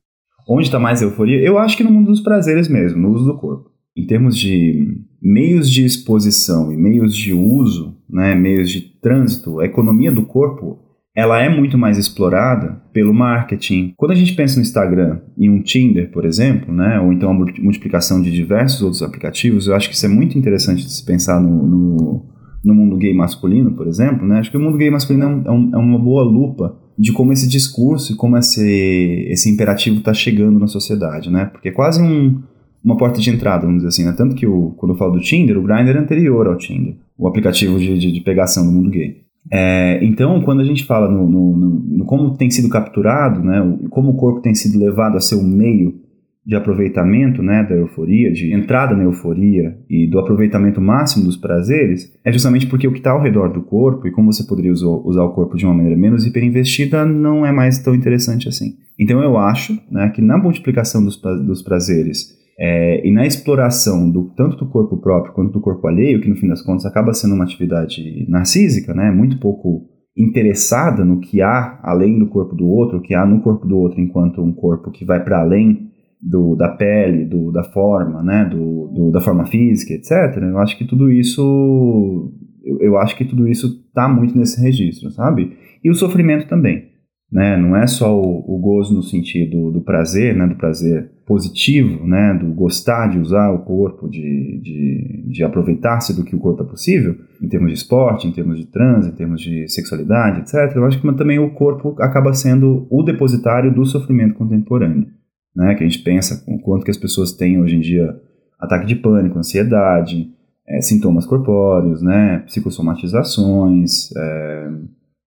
Onde 0.47 0.63
está 0.63 0.79
mais 0.79 1.01
a 1.01 1.05
euforia? 1.05 1.39
Eu 1.39 1.57
acho 1.57 1.77
que 1.77 1.83
no 1.83 1.91
mundo 1.91 2.07
dos 2.07 2.21
prazeres 2.21 2.67
mesmo, 2.67 3.01
no 3.01 3.13
uso 3.13 3.25
do 3.25 3.37
corpo. 3.37 3.71
Em 3.95 4.05
termos 4.05 4.35
de 4.35 4.97
meios 5.21 5.71
de 5.71 5.85
exposição 5.85 6.73
e 6.73 6.75
meios 6.75 7.15
de 7.15 7.31
uso, 7.31 7.95
né, 8.09 8.35
meios 8.35 8.69
de 8.69 8.81
trânsito, 8.81 9.59
a 9.59 9.65
economia 9.65 10.11
do 10.11 10.25
corpo 10.25 10.82
ela 11.15 11.39
é 11.39 11.47
muito 11.47 11.77
mais 11.77 11.97
explorada 11.97 12.81
pelo 12.91 13.13
marketing. 13.13 13.93
Quando 13.95 14.11
a 14.11 14.15
gente 14.15 14.33
pensa 14.33 14.55
no 14.55 14.63
Instagram 14.63 15.19
e 15.37 15.49
um 15.49 15.61
Tinder, 15.61 16.11
por 16.11 16.25
exemplo, 16.25 16.73
né, 16.73 16.99
ou 16.99 17.13
então 17.13 17.29
a 17.29 17.33
multiplicação 17.33 18.21
de 18.21 18.31
diversos 18.31 18.81
outros 18.81 19.03
aplicativos, 19.03 19.67
eu 19.67 19.75
acho 19.75 19.89
que 19.89 19.95
isso 19.95 20.05
é 20.05 20.09
muito 20.09 20.37
interessante 20.37 20.83
de 20.83 20.91
se 20.91 21.05
pensar 21.05 21.39
no, 21.39 21.67
no, 21.67 22.25
no 22.65 22.73
mundo 22.73 22.97
gay 22.97 23.13
masculino, 23.13 23.71
por 23.71 23.87
exemplo. 23.87 24.27
Né? 24.27 24.39
Acho 24.39 24.49
que 24.49 24.57
o 24.57 24.59
mundo 24.59 24.77
gay 24.77 24.89
masculino 24.89 25.43
é, 25.45 25.51
um, 25.51 25.69
é, 25.69 25.75
é 25.75 25.77
uma 25.77 25.99
boa 25.99 26.23
lupa 26.23 26.79
de 26.97 27.11
como 27.11 27.31
esse 27.31 27.47
discurso 27.47 28.13
e 28.13 28.15
como 28.15 28.37
esse, 28.37 29.27
esse 29.29 29.49
imperativo 29.49 29.97
está 29.97 30.13
chegando 30.13 30.59
na 30.59 30.67
sociedade, 30.67 31.31
né? 31.31 31.45
Porque 31.45 31.69
é 31.69 31.71
quase 31.71 32.01
um, 32.01 32.39
uma 32.83 32.97
porta 32.97 33.19
de 33.19 33.31
entrada, 33.31 33.65
vamos 33.65 33.77
dizer 33.77 33.87
assim, 33.87 34.05
né? 34.05 34.13
Tanto 34.15 34.35
que 34.35 34.45
o, 34.45 34.75
quando 34.77 34.93
eu 34.93 34.97
falo 34.97 35.13
do 35.13 35.19
Tinder, 35.19 35.57
o 35.57 35.63
Grindr 35.63 35.95
é 35.95 35.99
anterior 35.99 36.45
ao 36.45 36.55
Tinder, 36.55 36.95
o 37.17 37.27
aplicativo 37.27 37.79
de, 37.79 37.97
de, 37.97 38.11
de 38.11 38.21
pegação 38.21 38.63
no 38.63 38.71
mundo 38.71 38.91
gay. 38.91 39.22
É, 39.55 40.03
então, 40.03 40.41
quando 40.41 40.61
a 40.61 40.63
gente 40.63 40.83
fala 40.83 41.07
no, 41.07 41.29
no, 41.29 41.55
no, 41.55 41.69
no, 41.69 42.05
como 42.05 42.35
tem 42.35 42.49
sido 42.49 42.67
capturado, 42.69 43.39
né, 43.39 43.61
como 43.91 44.09
o 44.09 44.17
corpo 44.17 44.41
tem 44.41 44.55
sido 44.55 44.83
levado 44.83 45.15
a 45.15 45.21
ser 45.21 45.35
um 45.35 45.47
meio 45.47 46.01
de 46.43 46.55
aproveitamento, 46.55 47.43
né, 47.43 47.63
da 47.63 47.75
euforia, 47.75 48.33
de 48.33 48.51
entrada 48.51 48.95
na 48.95 49.03
euforia 49.03 49.77
e 49.87 50.07
do 50.07 50.17
aproveitamento 50.17 50.81
máximo 50.81 51.25
dos 51.25 51.37
prazeres, 51.37 52.11
é 52.25 52.31
justamente 52.31 52.65
porque 52.65 52.87
o 52.87 52.91
que 52.91 52.97
está 52.97 53.11
ao 53.11 53.21
redor 53.21 53.53
do 53.53 53.61
corpo 53.61 54.07
e 54.07 54.11
como 54.11 54.33
você 54.33 54.43
poderia 54.43 54.71
usar, 54.71 54.87
usar 54.87 55.23
o 55.23 55.33
corpo 55.33 55.55
de 55.55 55.65
uma 55.65 55.73
maneira 55.75 55.95
menos 55.95 56.25
hiperinvestida 56.25 57.05
não 57.05 57.45
é 57.45 57.51
mais 57.51 57.77
tão 57.77 57.93
interessante 57.93 58.49
assim. 58.49 58.73
Então 58.97 59.21
eu 59.21 59.37
acho 59.37 59.79
né, 59.91 60.09
que 60.09 60.21
na 60.21 60.35
multiplicação 60.35 61.05
dos, 61.05 61.21
dos 61.45 61.61
prazeres 61.61 62.35
é, 62.57 63.05
e 63.07 63.11
na 63.11 63.25
exploração 63.25 64.09
do, 64.09 64.31
tanto 64.35 64.57
do 64.57 64.69
corpo 64.69 64.97
próprio 64.97 65.33
quanto 65.33 65.51
do 65.51 65.61
corpo 65.61 65.87
alheio, 65.87 66.21
que 66.21 66.29
no 66.29 66.35
fim 66.35 66.47
das 66.47 66.61
contas 66.61 66.85
acaba 66.85 67.13
sendo 67.13 67.33
uma 67.33 67.43
atividade 67.43 68.25
narcísica, 68.29 68.93
né, 68.93 69.11
muito 69.11 69.39
pouco 69.39 69.87
interessada 70.15 71.03
no 71.03 71.19
que 71.19 71.41
há 71.41 71.79
além 71.81 72.19
do 72.19 72.27
corpo 72.27 72.55
do 72.55 72.67
outro, 72.67 72.99
o 72.99 73.01
que 73.01 73.15
há 73.15 73.25
no 73.25 73.41
corpo 73.41 73.67
do 73.67 73.77
outro 73.77 73.99
enquanto 73.99 74.41
um 74.41 74.53
corpo 74.53 74.91
que 74.91 75.03
vai 75.03 75.23
para 75.23 75.41
além 75.41 75.89
do, 76.21 76.55
da 76.55 76.69
pele, 76.69 77.25
do, 77.25 77.51
da 77.51 77.63
forma, 77.63 78.23
né, 78.23 78.45
do, 78.45 78.87
do, 78.87 79.11
da 79.11 79.19
forma 79.19 79.45
física, 79.45 79.93
etc. 79.93 80.41
Eu 80.41 80.59
acho 80.59 80.77
que 80.77 80.85
tudo 80.85 81.11
isso, 81.11 82.31
eu, 82.63 82.79
eu 82.79 82.97
acho 82.97 83.17
que 83.17 83.25
tudo 83.25 83.47
isso 83.47 83.83
está 83.87 84.07
muito 84.07 84.37
nesse 84.37 84.61
registro, 84.61 85.09
sabe? 85.11 85.51
E 85.83 85.89
o 85.89 85.95
sofrimento 85.95 86.47
também, 86.47 86.92
né? 87.33 87.57
Não 87.57 87.75
é 87.75 87.87
só 87.87 88.15
o, 88.15 88.45
o 88.47 88.59
gozo 88.59 88.93
no 88.93 89.01
sentido 89.01 89.71
do 89.71 89.81
prazer, 89.81 90.35
né, 90.35 90.45
do 90.45 90.55
prazer 90.55 91.09
positivo, 91.25 92.05
né, 92.05 92.31
do 92.35 92.53
gostar 92.53 93.07
de 93.07 93.17
usar 93.17 93.49
o 93.49 93.63
corpo, 93.63 94.07
de, 94.07 94.59
de, 94.61 95.25
de 95.29 95.43
aproveitar-se 95.43 96.15
do 96.15 96.23
que 96.23 96.35
o 96.35 96.39
corpo 96.39 96.61
é 96.61 96.65
possível, 96.65 97.15
em 97.41 97.47
termos 97.47 97.71
de 97.71 97.77
esporte, 97.79 98.27
em 98.27 98.31
termos 98.31 98.59
de 98.59 98.67
trans, 98.67 99.07
em 99.07 99.11
termos 99.11 99.41
de 99.41 99.67
sexualidade, 99.67 100.41
etc. 100.41 100.75
Eu 100.75 100.85
acho 100.85 101.01
que 101.01 101.13
também 101.15 101.39
o 101.39 101.49
corpo 101.55 101.95
acaba 101.99 102.33
sendo 102.33 102.85
o 102.87 103.01
depositário 103.01 103.73
do 103.73 103.83
sofrimento 103.83 104.35
contemporâneo, 104.35 105.07
né, 105.55 105.73
que 105.73 105.83
a 105.83 105.87
gente 105.87 106.03
pensa 106.03 106.43
o 106.47 106.59
quanto 106.59 106.85
que 106.85 106.91
as 106.91 106.97
pessoas 106.97 107.31
têm 107.31 107.59
hoje 107.59 107.77
em 107.77 107.81
dia 107.81 108.15
ataque 108.59 108.85
de 108.85 108.95
pânico, 108.95 109.39
ansiedade, 109.39 110.29
é, 110.67 110.81
sintomas 110.81 111.25
corpóreos, 111.25 112.03
né, 112.03 112.43
psicossomatizações, 112.45 114.15
é, 114.15 114.69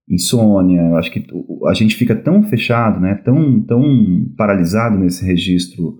insônia, 0.08 0.80
eu 0.80 0.96
acho 0.96 1.10
que 1.10 1.26
a 1.66 1.74
gente 1.74 1.96
fica 1.96 2.14
tão 2.14 2.42
fechado, 2.44 3.00
né, 3.00 3.14
tão, 3.24 3.60
tão 3.62 3.82
paralisado 4.36 4.96
nesse 4.96 5.24
registro 5.24 5.98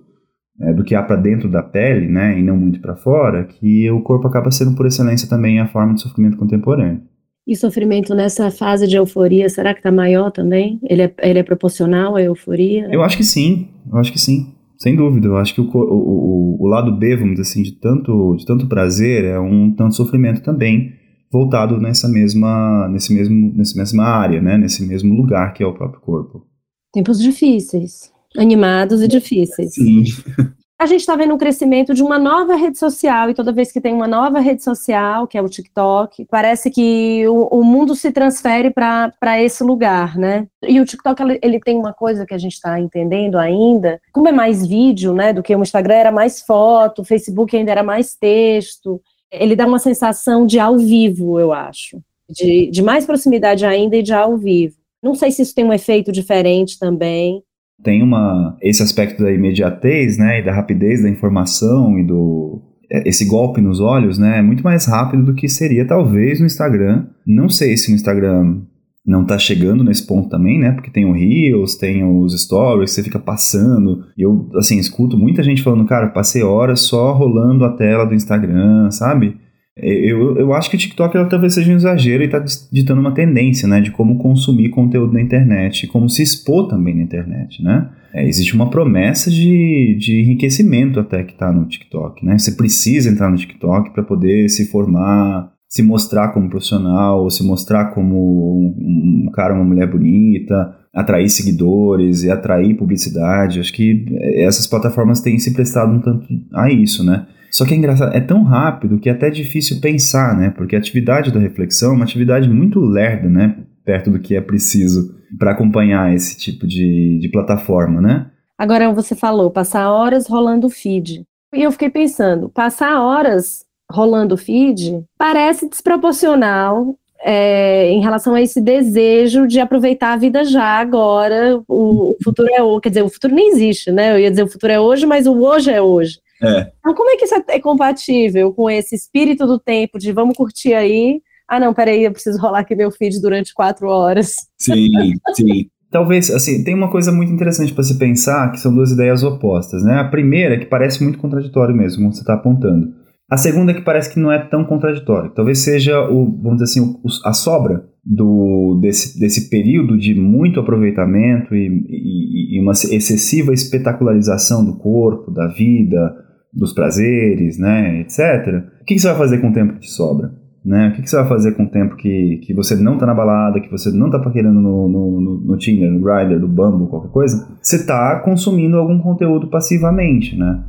é, 0.61 0.73
do 0.73 0.83
que 0.83 0.95
há 0.95 1.03
para 1.03 1.17
dentro 1.17 1.49
da 1.49 1.61
pele, 1.61 2.07
né, 2.07 2.39
e 2.39 2.41
não 2.41 2.55
muito 2.55 2.79
para 2.79 2.95
fora, 2.95 3.43
que 3.43 3.89
o 3.91 4.01
corpo 4.01 4.27
acaba 4.27 4.49
sendo 4.49 4.75
por 4.75 4.85
excelência 4.85 5.29
também 5.29 5.59
a 5.59 5.67
forma 5.67 5.93
de 5.93 6.01
sofrimento 6.01 6.37
contemporâneo. 6.37 7.01
E 7.45 7.55
sofrimento 7.55 8.13
nessa 8.13 8.51
fase 8.51 8.87
de 8.87 8.97
euforia, 8.97 9.47
será 9.47 9.73
que 9.73 9.79
está 9.79 9.91
maior 9.91 10.31
também? 10.31 10.79
Ele 10.83 11.03
é, 11.03 11.13
ele 11.21 11.39
é 11.39 11.43
proporcional 11.43 12.17
à 12.17 12.21
euforia? 12.21 12.89
Eu 12.91 13.01
acho 13.01 13.15
que 13.15 13.23
sim, 13.23 13.69
eu 13.89 13.97
acho 13.97 14.11
que 14.11 14.19
sim, 14.19 14.53
sem 14.77 14.97
dúvida. 14.97 15.27
Eu 15.27 15.37
acho 15.37 15.55
que 15.55 15.61
o, 15.61 15.63
o, 15.63 16.57
o, 16.57 16.57
o 16.65 16.67
lado 16.67 16.97
B, 16.97 17.15
vamos 17.15 17.37
dizer 17.37 17.43
assim, 17.43 17.63
de 17.63 17.79
tanto, 17.79 18.35
de 18.35 18.45
tanto 18.45 18.67
prazer 18.67 19.23
é 19.23 19.39
um 19.39 19.73
tanto 19.73 19.95
sofrimento 19.95 20.41
também 20.41 20.91
voltado 21.31 21.79
nessa 21.79 22.07
mesma, 22.07 22.87
nesse 22.89 23.13
mesmo, 23.13 23.53
nessa 23.55 23.77
mesma 23.77 24.03
área, 24.03 24.41
né? 24.41 24.57
Nesse 24.57 24.85
mesmo 24.85 25.13
lugar 25.13 25.53
que 25.53 25.63
é 25.63 25.67
o 25.67 25.73
próprio 25.73 26.01
corpo. 26.01 26.45
Tempos 26.93 27.21
difíceis, 27.21 28.11
animados 28.37 29.01
e 29.01 29.07
difíceis. 29.07 29.73
Sim. 29.73 30.03
A 30.79 30.85
gente 30.85 30.99
está 30.99 31.15
vendo 31.15 31.33
o 31.33 31.39
crescimento 31.39 31.91
de 31.91 32.03
uma 32.03 32.19
nova 32.19 32.55
rede 32.55 32.77
social, 32.77 33.31
e 33.31 33.33
toda 33.33 33.51
vez 33.51 33.71
que 33.71 33.81
tem 33.81 33.95
uma 33.95 34.07
nova 34.07 34.39
rede 34.39 34.63
social, 34.63 35.25
que 35.25 35.35
é 35.35 35.41
o 35.41 35.49
TikTok, 35.49 36.25
parece 36.25 36.69
que 36.69 37.27
o, 37.27 37.47
o 37.47 37.63
mundo 37.63 37.95
se 37.95 38.11
transfere 38.11 38.69
para 38.69 39.41
esse 39.41 39.63
lugar, 39.63 40.15
né? 40.15 40.45
E 40.61 40.79
o 40.79 40.85
TikTok, 40.85 41.19
ele, 41.19 41.39
ele 41.41 41.59
tem 41.59 41.75
uma 41.79 41.93
coisa 41.93 42.27
que 42.27 42.33
a 42.33 42.37
gente 42.37 42.53
está 42.53 42.79
entendendo 42.79 43.39
ainda, 43.39 43.99
como 44.13 44.27
é 44.27 44.31
mais 44.31 44.67
vídeo, 44.67 45.15
né, 45.15 45.33
do 45.33 45.41
que 45.41 45.55
o 45.55 45.63
Instagram 45.63 45.95
era 45.95 46.11
mais 46.11 46.43
foto, 46.43 47.01
o 47.01 47.05
Facebook 47.05 47.57
ainda 47.57 47.71
era 47.71 47.81
mais 47.81 48.13
texto, 48.13 49.01
ele 49.31 49.55
dá 49.55 49.65
uma 49.65 49.79
sensação 49.79 50.45
de 50.45 50.59
ao 50.59 50.77
vivo, 50.77 51.39
eu 51.39 51.51
acho. 51.53 51.99
De, 52.29 52.69
de 52.69 52.81
mais 52.81 53.05
proximidade 53.05 53.65
ainda 53.65 53.95
e 53.95 54.03
de 54.03 54.13
ao 54.13 54.37
vivo. 54.37 54.75
Não 55.01 55.15
sei 55.15 55.31
se 55.31 55.41
isso 55.41 55.55
tem 55.55 55.65
um 55.65 55.73
efeito 55.73 56.11
diferente 56.11 56.77
também. 56.77 57.41
Tem 57.83 58.01
uma 58.01 58.57
esse 58.61 58.81
aspecto 58.81 59.23
da 59.23 59.31
imediatez, 59.31 60.17
né, 60.17 60.39
e 60.39 60.43
da 60.43 60.53
rapidez 60.53 61.03
da 61.03 61.09
informação 61.09 61.97
e 61.99 62.03
do 62.03 62.61
é, 62.91 63.07
esse 63.07 63.25
golpe 63.25 63.61
nos 63.61 63.79
olhos, 63.79 64.17
né, 64.17 64.39
é 64.39 64.41
muito 64.41 64.63
mais 64.63 64.85
rápido 64.85 65.23
do 65.23 65.35
que 65.35 65.47
seria 65.47 65.85
talvez 65.85 66.39
no 66.39 66.45
Instagram. 66.45 67.05
Não 67.25 67.47
sei 67.47 67.77
se 67.77 67.89
no 67.89 67.95
Instagram 67.95 68.61
não 69.07 69.23
tá 69.23 69.39
chegando 69.39 69.85
nesse 69.85 70.05
ponto 70.05 70.27
também, 70.27 70.59
né? 70.59 70.73
Porque 70.73 70.91
tem 70.91 71.05
o 71.05 71.13
Reels, 71.13 71.75
tem 71.75 72.03
os 72.03 72.39
Stories, 72.39 72.91
você 72.91 73.01
fica 73.01 73.17
passando. 73.17 74.03
Eu, 74.17 74.49
assim, 74.55 74.77
escuto 74.77 75.17
muita 75.17 75.41
gente 75.41 75.63
falando, 75.63 75.85
cara, 75.85 76.09
passei 76.09 76.43
horas 76.43 76.81
só 76.81 77.13
rolando 77.13 77.63
a 77.63 77.69
tela 77.69 78.05
do 78.05 78.13
Instagram, 78.13 78.91
sabe? 78.91 79.37
Eu, 79.77 80.35
eu 80.37 80.53
acho 80.53 80.69
que 80.69 80.75
o 80.75 80.79
TikTok 80.79 81.15
ela, 81.15 81.27
talvez 81.27 81.53
seja 81.53 81.71
um 81.71 81.75
exagero 81.75 82.23
e 82.23 82.25
está 82.25 82.43
ditando 82.71 82.99
uma 82.99 83.13
tendência, 83.13 83.67
né, 83.67 83.79
de 83.79 83.91
como 83.91 84.17
consumir 84.17 84.69
conteúdo 84.69 85.13
na 85.13 85.21
internet, 85.21 85.85
como 85.85 86.09
se 86.09 86.23
expor 86.23 86.67
também 86.67 86.95
na 86.95 87.03
internet, 87.03 87.63
né? 87.63 87.87
É, 88.11 88.27
existe 88.27 88.55
uma 88.55 88.71
promessa 88.71 89.29
de, 89.29 89.95
de 89.99 90.19
enriquecimento 90.19 90.99
até 90.99 91.23
que 91.23 91.33
está 91.33 91.51
no 91.51 91.65
TikTok, 91.65 92.25
né? 92.25 92.39
Você 92.39 92.53
precisa 92.53 93.09
entrar 93.09 93.29
no 93.29 93.37
TikTok 93.37 93.91
para 93.91 94.01
poder 94.01 94.49
se 94.49 94.65
formar, 94.71 95.51
se 95.67 95.83
mostrar 95.83 96.29
como 96.29 96.49
profissional, 96.49 97.29
se 97.29 97.43
mostrar 97.43 97.93
como 97.93 98.15
um, 98.15 99.25
um 99.27 99.31
cara, 99.31 99.53
uma 99.53 99.63
mulher 99.63 99.89
bonita, 99.89 100.75
atrair 100.93 101.29
seguidores 101.29 102.23
e 102.23 102.31
atrair 102.31 102.75
publicidade. 102.75 103.59
Acho 103.59 103.73
que 103.73 104.05
essas 104.37 104.65
plataformas 104.65 105.21
têm 105.21 105.37
se 105.37 105.53
prestado 105.53 105.91
um 105.91 106.01
tanto 106.01 106.25
a 106.53 106.71
isso, 106.71 107.03
né? 107.03 107.27
Só 107.51 107.65
que 107.65 107.73
é 107.73 107.77
engraçado, 107.77 108.15
é 108.15 108.19
tão 108.19 108.43
rápido 108.43 108.99
que 108.99 109.09
é 109.09 109.11
até 109.11 109.29
difícil 109.29 109.79
pensar, 109.79 110.37
né? 110.37 110.49
Porque 110.49 110.75
a 110.75 110.79
atividade 110.79 111.31
da 111.31 111.39
reflexão 111.39 111.91
é 111.91 111.95
uma 111.95 112.05
atividade 112.05 112.49
muito 112.49 112.79
lerda, 112.79 113.29
né? 113.29 113.57
Perto 113.85 114.11
do 114.11 114.19
que 114.19 114.35
é 114.35 114.41
preciso 114.41 115.15
para 115.37 115.51
acompanhar 115.51 116.13
esse 116.13 116.37
tipo 116.37 116.65
de, 116.65 117.19
de 117.19 117.29
plataforma, 117.29 118.01
né? 118.01 118.27
Agora 118.57 118.91
você 118.91 119.15
falou, 119.15 119.51
passar 119.51 119.89
horas 119.91 120.27
rolando 120.27 120.67
o 120.67 120.69
feed. 120.69 121.23
E 121.53 121.63
eu 121.63 121.71
fiquei 121.71 121.89
pensando, 121.89 122.49
passar 122.49 123.01
horas 123.01 123.66
rolando 123.91 124.35
o 124.35 124.37
feed 124.37 125.03
parece 125.17 125.69
desproporcional 125.69 126.95
é, 127.19 127.89
em 127.89 128.01
relação 128.01 128.33
a 128.33 128.41
esse 128.41 128.61
desejo 128.61 129.47
de 129.47 129.59
aproveitar 129.59 130.13
a 130.13 130.17
vida 130.17 130.43
já 130.43 130.79
agora. 130.79 131.61
O, 131.67 132.11
o 132.11 132.15
futuro 132.23 132.49
é 132.53 132.61
hoje, 132.61 132.81
quer 132.81 132.89
dizer, 132.89 133.03
o 133.03 133.09
futuro 133.09 133.33
nem 133.33 133.49
existe, 133.49 133.91
né? 133.91 134.13
Eu 134.13 134.19
ia 134.19 134.29
dizer 134.29 134.43
o 134.43 134.47
futuro 134.47 134.71
é 134.71 134.79
hoje, 134.79 135.05
mas 135.05 135.25
o 135.25 135.33
hoje 135.41 135.71
é 135.71 135.81
hoje. 135.81 136.19
É. 136.41 136.71
Então, 136.79 136.93
como 136.93 137.09
é 137.09 137.17
que 137.17 137.25
isso 137.25 137.35
é, 137.35 137.43
é 137.49 137.59
compatível 137.59 138.53
com 138.53 138.69
esse 138.69 138.95
espírito 138.95 139.47
do 139.47 139.59
tempo 139.59 139.97
de 139.97 140.11
vamos 140.11 140.37
curtir 140.37 140.73
aí? 140.73 141.21
Ah, 141.47 141.59
não, 141.59 141.73
peraí, 141.73 142.03
eu 142.03 142.11
preciso 142.11 142.39
rolar 142.39 142.59
aqui 142.59 142.75
meu 142.75 142.91
feed 142.91 143.21
durante 143.21 143.53
quatro 143.53 143.87
horas. 143.87 144.35
Sim, 144.57 144.91
sim. 145.33 145.69
Talvez, 145.89 146.29
assim, 146.29 146.63
tem 146.63 146.75
uma 146.75 146.91
coisa 146.91 147.11
muito 147.11 147.31
interessante 147.31 147.73
para 147.73 147.83
se 147.83 147.97
pensar, 147.97 148.51
que 148.51 148.59
são 148.59 148.73
duas 148.73 148.91
ideias 148.91 149.23
opostas, 149.23 149.83
né? 149.83 149.99
A 149.99 150.03
primeira 150.03 150.55
é 150.55 150.57
que 150.57 150.65
parece 150.65 151.01
muito 151.01 151.17
contraditório 151.17 151.73
mesmo, 151.73 152.03
como 152.03 152.13
você 152.13 152.19
está 152.19 152.33
apontando. 152.33 152.93
A 153.29 153.35
segunda 153.35 153.71
é 153.71 153.75
que 153.75 153.81
parece 153.81 154.13
que 154.13 154.19
não 154.19 154.31
é 154.31 154.39
tão 154.39 154.63
contraditório. 154.63 155.31
Talvez 155.33 155.59
seja, 155.59 155.99
o, 156.09 156.25
vamos 156.41 156.59
dizer 156.59 156.79
assim, 156.79 156.79
o, 156.79 157.07
a 157.25 157.33
sobra 157.33 157.83
do, 158.03 158.79
desse, 158.81 159.19
desse 159.19 159.49
período 159.49 159.97
de 159.97 160.15
muito 160.15 160.61
aproveitamento 160.61 161.53
e, 161.53 161.67
e, 161.89 162.57
e 162.57 162.61
uma 162.61 162.71
excessiva 162.71 163.53
espetacularização 163.53 164.63
do 164.63 164.77
corpo, 164.77 165.29
da 165.29 165.47
vida, 165.47 166.15
dos 166.53 166.73
prazeres, 166.73 167.59
né, 167.59 167.99
etc. 167.99 168.63
O 168.81 168.85
que, 168.85 168.95
que 168.95 168.99
você 168.99 169.07
vai 169.09 169.17
fazer 169.17 169.39
com 169.39 169.49
o 169.49 169.53
tempo 169.53 169.73
que 169.73 169.81
te 169.81 169.91
sobra? 169.91 170.31
Né? 170.63 170.89
O 170.89 170.95
que, 170.95 171.01
que, 171.01 171.09
você 171.09 171.17
vai 171.17 171.27
fazer 171.27 171.51
com 171.53 171.63
o 171.63 171.69
tempo 171.69 171.95
que, 171.95 172.41
que 172.43 172.53
você 172.53 172.75
não 172.75 172.93
está 172.93 173.05
na 173.05 173.13
balada, 173.13 173.59
que 173.59 173.71
você 173.71 173.89
não 173.91 174.07
está 174.07 174.19
paquerando 174.19 174.59
no, 174.59 174.87
no, 174.87 175.21
no, 175.21 175.37
no 175.39 175.57
Tinder, 175.57 175.91
no 175.91 175.99
Grindr, 175.99 176.39
no 176.39 176.47
Bumble, 176.47 176.87
qualquer 176.87 177.11
coisa? 177.11 177.57
Você 177.61 177.77
está 177.77 178.19
consumindo 178.19 178.77
algum 178.77 178.99
conteúdo 178.99 179.49
passivamente, 179.49 180.37
né? 180.37 180.63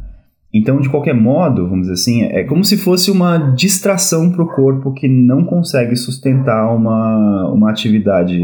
Então, 0.53 0.81
de 0.81 0.89
qualquer 0.89 1.15
modo, 1.15 1.69
vamos 1.69 1.89
dizer 1.89 1.93
assim, 1.93 2.23
é 2.23 2.43
como 2.45 2.65
se 2.65 2.79
fosse 2.79 3.11
uma 3.11 3.37
distração 3.53 4.33
para 4.33 4.43
o 4.43 4.49
corpo 4.49 4.95
que 4.95 5.07
não 5.07 5.45
consegue 5.45 5.95
sustentar 5.95 6.75
uma, 6.75 7.53
uma 7.53 7.71
atividade 7.71 8.43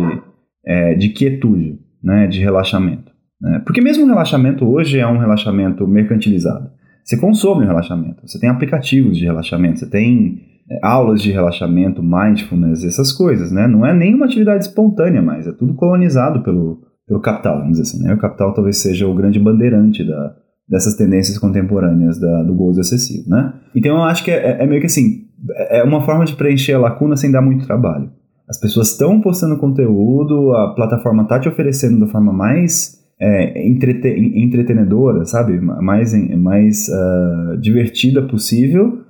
é, 0.67 0.95
de 0.95 1.09
quietude, 1.09 1.79
né, 2.03 2.27
de 2.27 2.40
relaxamento. 2.40 3.11
Né? 3.40 3.62
Porque 3.64 3.81
mesmo 3.81 4.05
o 4.05 4.09
relaxamento 4.09 4.67
hoje 4.67 4.99
é 4.99 5.07
um 5.07 5.19
relaxamento 5.19 5.87
mercantilizado. 5.87 6.71
Você 7.03 7.19
consome 7.19 7.64
o 7.64 7.69
relaxamento, 7.69 8.27
você 8.27 8.38
tem 8.38 8.49
aplicativos 8.49 9.17
de 9.17 9.25
relaxamento, 9.25 9.79
você 9.79 9.88
tem 9.88 10.40
é, 10.71 10.79
aulas 10.83 11.23
de 11.23 11.33
relaxamento, 11.33 12.03
mindfulness, 12.03 12.85
essas 12.85 13.12
coisas, 13.12 13.51
né? 13.51 13.67
Não 13.67 13.85
é 13.85 13.95
nenhuma 13.95 14.27
atividade 14.27 14.64
espontânea 14.64 15.21
mais, 15.21 15.47
é 15.47 15.53
tudo 15.53 15.75
colonizado 15.75 16.43
pelo, 16.43 16.83
pelo 17.07 17.21
capital, 17.21 17.59
vamos 17.59 17.79
dizer 17.79 17.83
assim, 17.83 18.03
né? 18.03 18.14
O 18.14 18.19
capital 18.19 18.55
talvez 18.55 18.79
seja 18.79 19.07
o 19.07 19.14
grande 19.14 19.38
bandeirante 19.38 20.03
da, 20.03 20.35
dessas 20.68 20.94
tendências 20.94 21.38
contemporâneas 21.38 22.18
da, 22.18 22.42
do 22.42 22.55
gozo 22.55 22.81
excessivo, 22.81 23.29
né? 23.29 23.53
Então 23.74 23.96
eu 23.96 24.03
acho 24.03 24.24
que 24.24 24.31
é, 24.31 24.62
é, 24.62 24.66
meio 24.66 24.81
que 24.81 24.87
assim, 24.87 25.27
é 25.70 25.83
uma 25.83 26.03
forma 26.03 26.24
de 26.24 26.35
preencher 26.35 26.72
a 26.72 26.79
lacuna 26.79 27.16
sem 27.16 27.31
dar 27.31 27.42
muito 27.42 27.66
trabalho. 27.66 28.11
As 28.48 28.59
pessoas 28.59 28.92
estão 28.92 29.20
postando 29.20 29.59
conteúdo, 29.59 30.53
a 30.55 30.74
plataforma 30.74 31.22
está 31.22 31.38
te 31.38 31.48
oferecendo 31.48 32.00
da 32.00 32.07
forma 32.07 32.33
mais 32.33 33.03
é, 33.20 33.66
entrete 33.66 34.09
entretenedora, 34.09 35.24
sabe? 35.24 35.59
Mais, 35.61 36.12
mais 36.37 36.88
uh, 36.88 37.59
divertida 37.59 38.22
possível. 38.22 39.00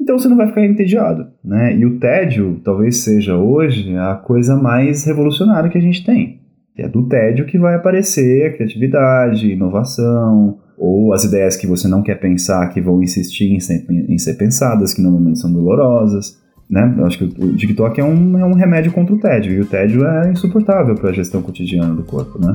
Então 0.00 0.18
você 0.18 0.28
não 0.28 0.36
vai 0.36 0.46
ficar 0.48 0.64
entediado, 0.64 1.26
né? 1.42 1.74
E 1.76 1.86
o 1.86 1.98
tédio 1.98 2.60
talvez 2.62 2.98
seja 2.98 3.36
hoje 3.36 3.96
a 3.96 4.14
coisa 4.14 4.56
mais 4.56 5.04
revolucionária 5.04 5.70
que 5.70 5.78
a 5.78 5.80
gente 5.80 6.04
tem. 6.04 6.45
É 6.78 6.88
do 6.88 7.08
tédio 7.08 7.46
que 7.46 7.58
vai 7.58 7.74
aparecer 7.74 8.46
a 8.46 8.52
criatividade, 8.52 9.50
inovação, 9.50 10.58
ou 10.76 11.12
as 11.14 11.24
ideias 11.24 11.56
que 11.56 11.66
você 11.66 11.88
não 11.88 12.02
quer 12.02 12.16
pensar 12.16 12.68
que 12.68 12.80
vão 12.80 13.02
insistir 13.02 13.52
em 13.52 13.60
ser, 13.60 13.86
em 13.88 14.18
ser 14.18 14.34
pensadas, 14.34 14.92
que 14.92 15.00
normalmente 15.00 15.38
são 15.38 15.52
dolorosas. 15.52 16.38
Né? 16.68 16.94
Eu 16.98 17.06
acho 17.06 17.18
que 17.18 17.24
o 17.24 17.56
TikTok 17.56 18.00
é 18.00 18.04
um, 18.04 18.38
é 18.38 18.44
um 18.44 18.54
remédio 18.54 18.92
contra 18.92 19.14
o 19.14 19.18
tédio, 19.18 19.52
e 19.52 19.60
o 19.60 19.66
tédio 19.66 20.04
é 20.04 20.30
insuportável 20.30 20.94
para 20.94 21.10
a 21.10 21.12
gestão 21.12 21.40
cotidiana 21.40 21.94
do 21.94 22.02
corpo. 22.02 22.38
Né? 22.38 22.52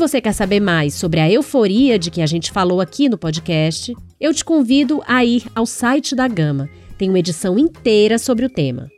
Você 0.00 0.18
quer 0.18 0.32
saber 0.32 0.60
mais 0.60 0.94
sobre 0.94 1.20
a 1.20 1.30
euforia 1.30 1.98
de 1.98 2.10
que 2.10 2.22
a 2.22 2.26
gente 2.26 2.50
falou 2.50 2.80
aqui 2.80 3.06
no 3.06 3.18
podcast, 3.18 3.94
eu 4.18 4.32
te 4.32 4.42
convido 4.42 5.02
a 5.06 5.22
ir 5.22 5.44
ao 5.54 5.66
site 5.66 6.14
da 6.14 6.26
Gama. 6.26 6.70
Tem 6.96 7.10
uma 7.10 7.18
edição 7.18 7.58
inteira 7.58 8.18
sobre 8.18 8.46
o 8.46 8.48
tema. 8.48 8.88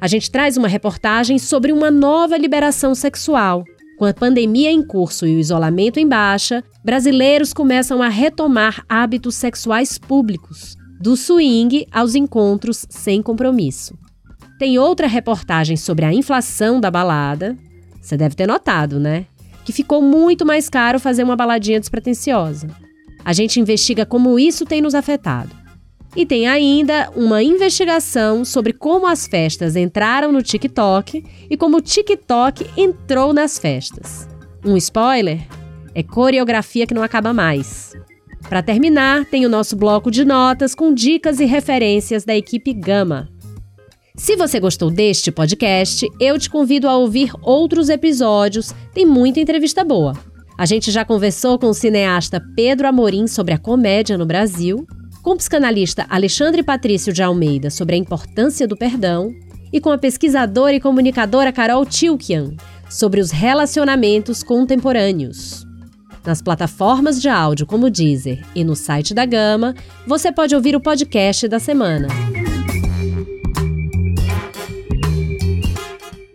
A 0.00 0.08
gente 0.08 0.30
traz 0.30 0.56
uma 0.56 0.66
reportagem 0.66 1.38
sobre 1.38 1.72
uma 1.72 1.90
nova 1.90 2.38
liberação 2.38 2.94
sexual. 2.94 3.64
Com 3.98 4.06
a 4.06 4.14
pandemia 4.14 4.70
em 4.70 4.82
curso 4.82 5.26
e 5.26 5.36
o 5.36 5.38
isolamento 5.38 6.00
em 6.00 6.08
baixa, 6.08 6.64
brasileiros 6.82 7.52
começam 7.52 8.02
a 8.02 8.08
retomar 8.08 8.82
hábitos 8.88 9.34
sexuais 9.34 9.98
públicos, 9.98 10.74
do 10.98 11.18
swing 11.18 11.86
aos 11.92 12.14
encontros 12.14 12.86
sem 12.88 13.20
compromisso. 13.20 13.94
Tem 14.58 14.78
outra 14.78 15.06
reportagem 15.06 15.76
sobre 15.76 16.06
a 16.06 16.14
inflação 16.14 16.80
da 16.80 16.90
balada. 16.90 17.54
Você 18.00 18.16
deve 18.16 18.34
ter 18.34 18.46
notado, 18.46 18.98
né? 18.98 19.26
Que 19.66 19.72
ficou 19.72 20.00
muito 20.00 20.46
mais 20.46 20.70
caro 20.70 20.98
fazer 20.98 21.22
uma 21.22 21.36
baladinha 21.36 21.78
despretensiosa. 21.78 22.68
A 23.22 23.34
gente 23.34 23.60
investiga 23.60 24.06
como 24.06 24.38
isso 24.38 24.64
tem 24.64 24.80
nos 24.80 24.94
afetado. 24.94 25.50
E 26.14 26.24
tem 26.24 26.48
ainda 26.48 27.10
uma 27.14 27.42
investigação 27.42 28.42
sobre 28.42 28.72
como 28.72 29.06
as 29.06 29.26
festas 29.26 29.76
entraram 29.76 30.32
no 30.32 30.42
TikTok 30.42 31.22
e 31.50 31.56
como 31.58 31.76
o 31.76 31.82
TikTok 31.82 32.64
entrou 32.74 33.34
nas 33.34 33.58
festas. 33.58 34.26
Um 34.64 34.78
spoiler? 34.78 35.40
É 35.94 36.02
coreografia 36.02 36.86
que 36.86 36.94
não 36.94 37.02
acaba 37.02 37.34
mais. 37.34 37.92
Para 38.48 38.62
terminar, 38.62 39.24
tem 39.24 39.44
o 39.44 39.48
nosso 39.48 39.74
bloco 39.76 40.10
de 40.10 40.24
notas 40.24 40.74
com 40.74 40.94
dicas 40.94 41.40
e 41.40 41.44
referências 41.44 42.24
da 42.24 42.36
equipe 42.36 42.72
Gama. 42.72 43.28
Se 44.16 44.34
você 44.34 44.58
gostou 44.58 44.90
deste 44.90 45.30
podcast, 45.30 46.08
eu 46.18 46.38
te 46.38 46.48
convido 46.48 46.88
a 46.88 46.96
ouvir 46.96 47.30
outros 47.42 47.90
episódios, 47.90 48.74
tem 48.94 49.04
muita 49.04 49.40
entrevista 49.40 49.84
boa. 49.84 50.14
A 50.56 50.64
gente 50.64 50.90
já 50.90 51.04
conversou 51.04 51.58
com 51.58 51.66
o 51.66 51.74
cineasta 51.74 52.42
Pedro 52.56 52.88
Amorim 52.88 53.26
sobre 53.26 53.52
a 53.52 53.58
comédia 53.58 54.16
no 54.16 54.24
Brasil 54.24 54.86
com 55.22 55.32
o 55.32 55.36
psicanalista 55.36 56.06
Alexandre 56.08 56.62
Patrício 56.62 57.12
de 57.12 57.22
Almeida 57.22 57.68
sobre 57.68 57.94
a 57.94 57.98
importância 57.98 58.66
do 58.66 58.74
perdão 58.74 59.34
e 59.70 59.80
com 59.80 59.90
a 59.90 59.98
pesquisadora 59.98 60.72
e 60.72 60.80
comunicadora 60.80 61.52
Carol 61.52 61.84
Tilkian 61.84 62.54
sobre 62.88 63.20
os 63.20 63.30
relacionamentos 63.30 64.42
contemporâneos. 64.42 65.66
Nas 66.24 66.40
plataformas 66.40 67.20
de 67.20 67.28
áudio 67.28 67.66
como 67.66 67.90
Deezer 67.90 68.42
e 68.54 68.64
no 68.64 68.74
site 68.74 69.12
da 69.12 69.26
Gama, 69.26 69.74
você 70.06 70.32
pode 70.32 70.54
ouvir 70.54 70.74
o 70.74 70.80
podcast 70.80 71.46
da 71.46 71.58
semana. 71.58 72.08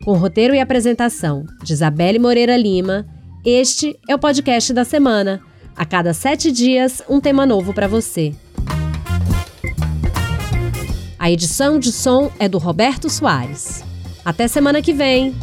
Com 0.04 0.14
roteiro 0.18 0.56
e 0.56 0.60
apresentação 0.60 1.46
de 1.64 1.74
Isabelle 1.74 2.18
Moreira 2.18 2.58
Lima, 2.58 3.06
este 3.46 3.96
é 4.10 4.16
o 4.16 4.20
podcast 4.20 4.74
da 4.74 4.84
semana. 4.84 5.40
A 5.76 5.86
cada 5.86 6.12
sete 6.12 6.52
dias, 6.52 7.04
um 7.08 7.22
tema 7.22 7.46
novo 7.46 7.72
para 7.72 7.88
você. 7.88 8.34
A 11.20 11.30
edição 11.30 11.78
de 11.78 11.92
som 11.92 12.32
é 12.40 12.50
do 12.50 12.58
Roberto 12.58 13.12
Soares. 13.12 13.84
Até 14.26 14.48
semana 14.48 14.82
que 14.82 14.92
vem! 14.92 15.36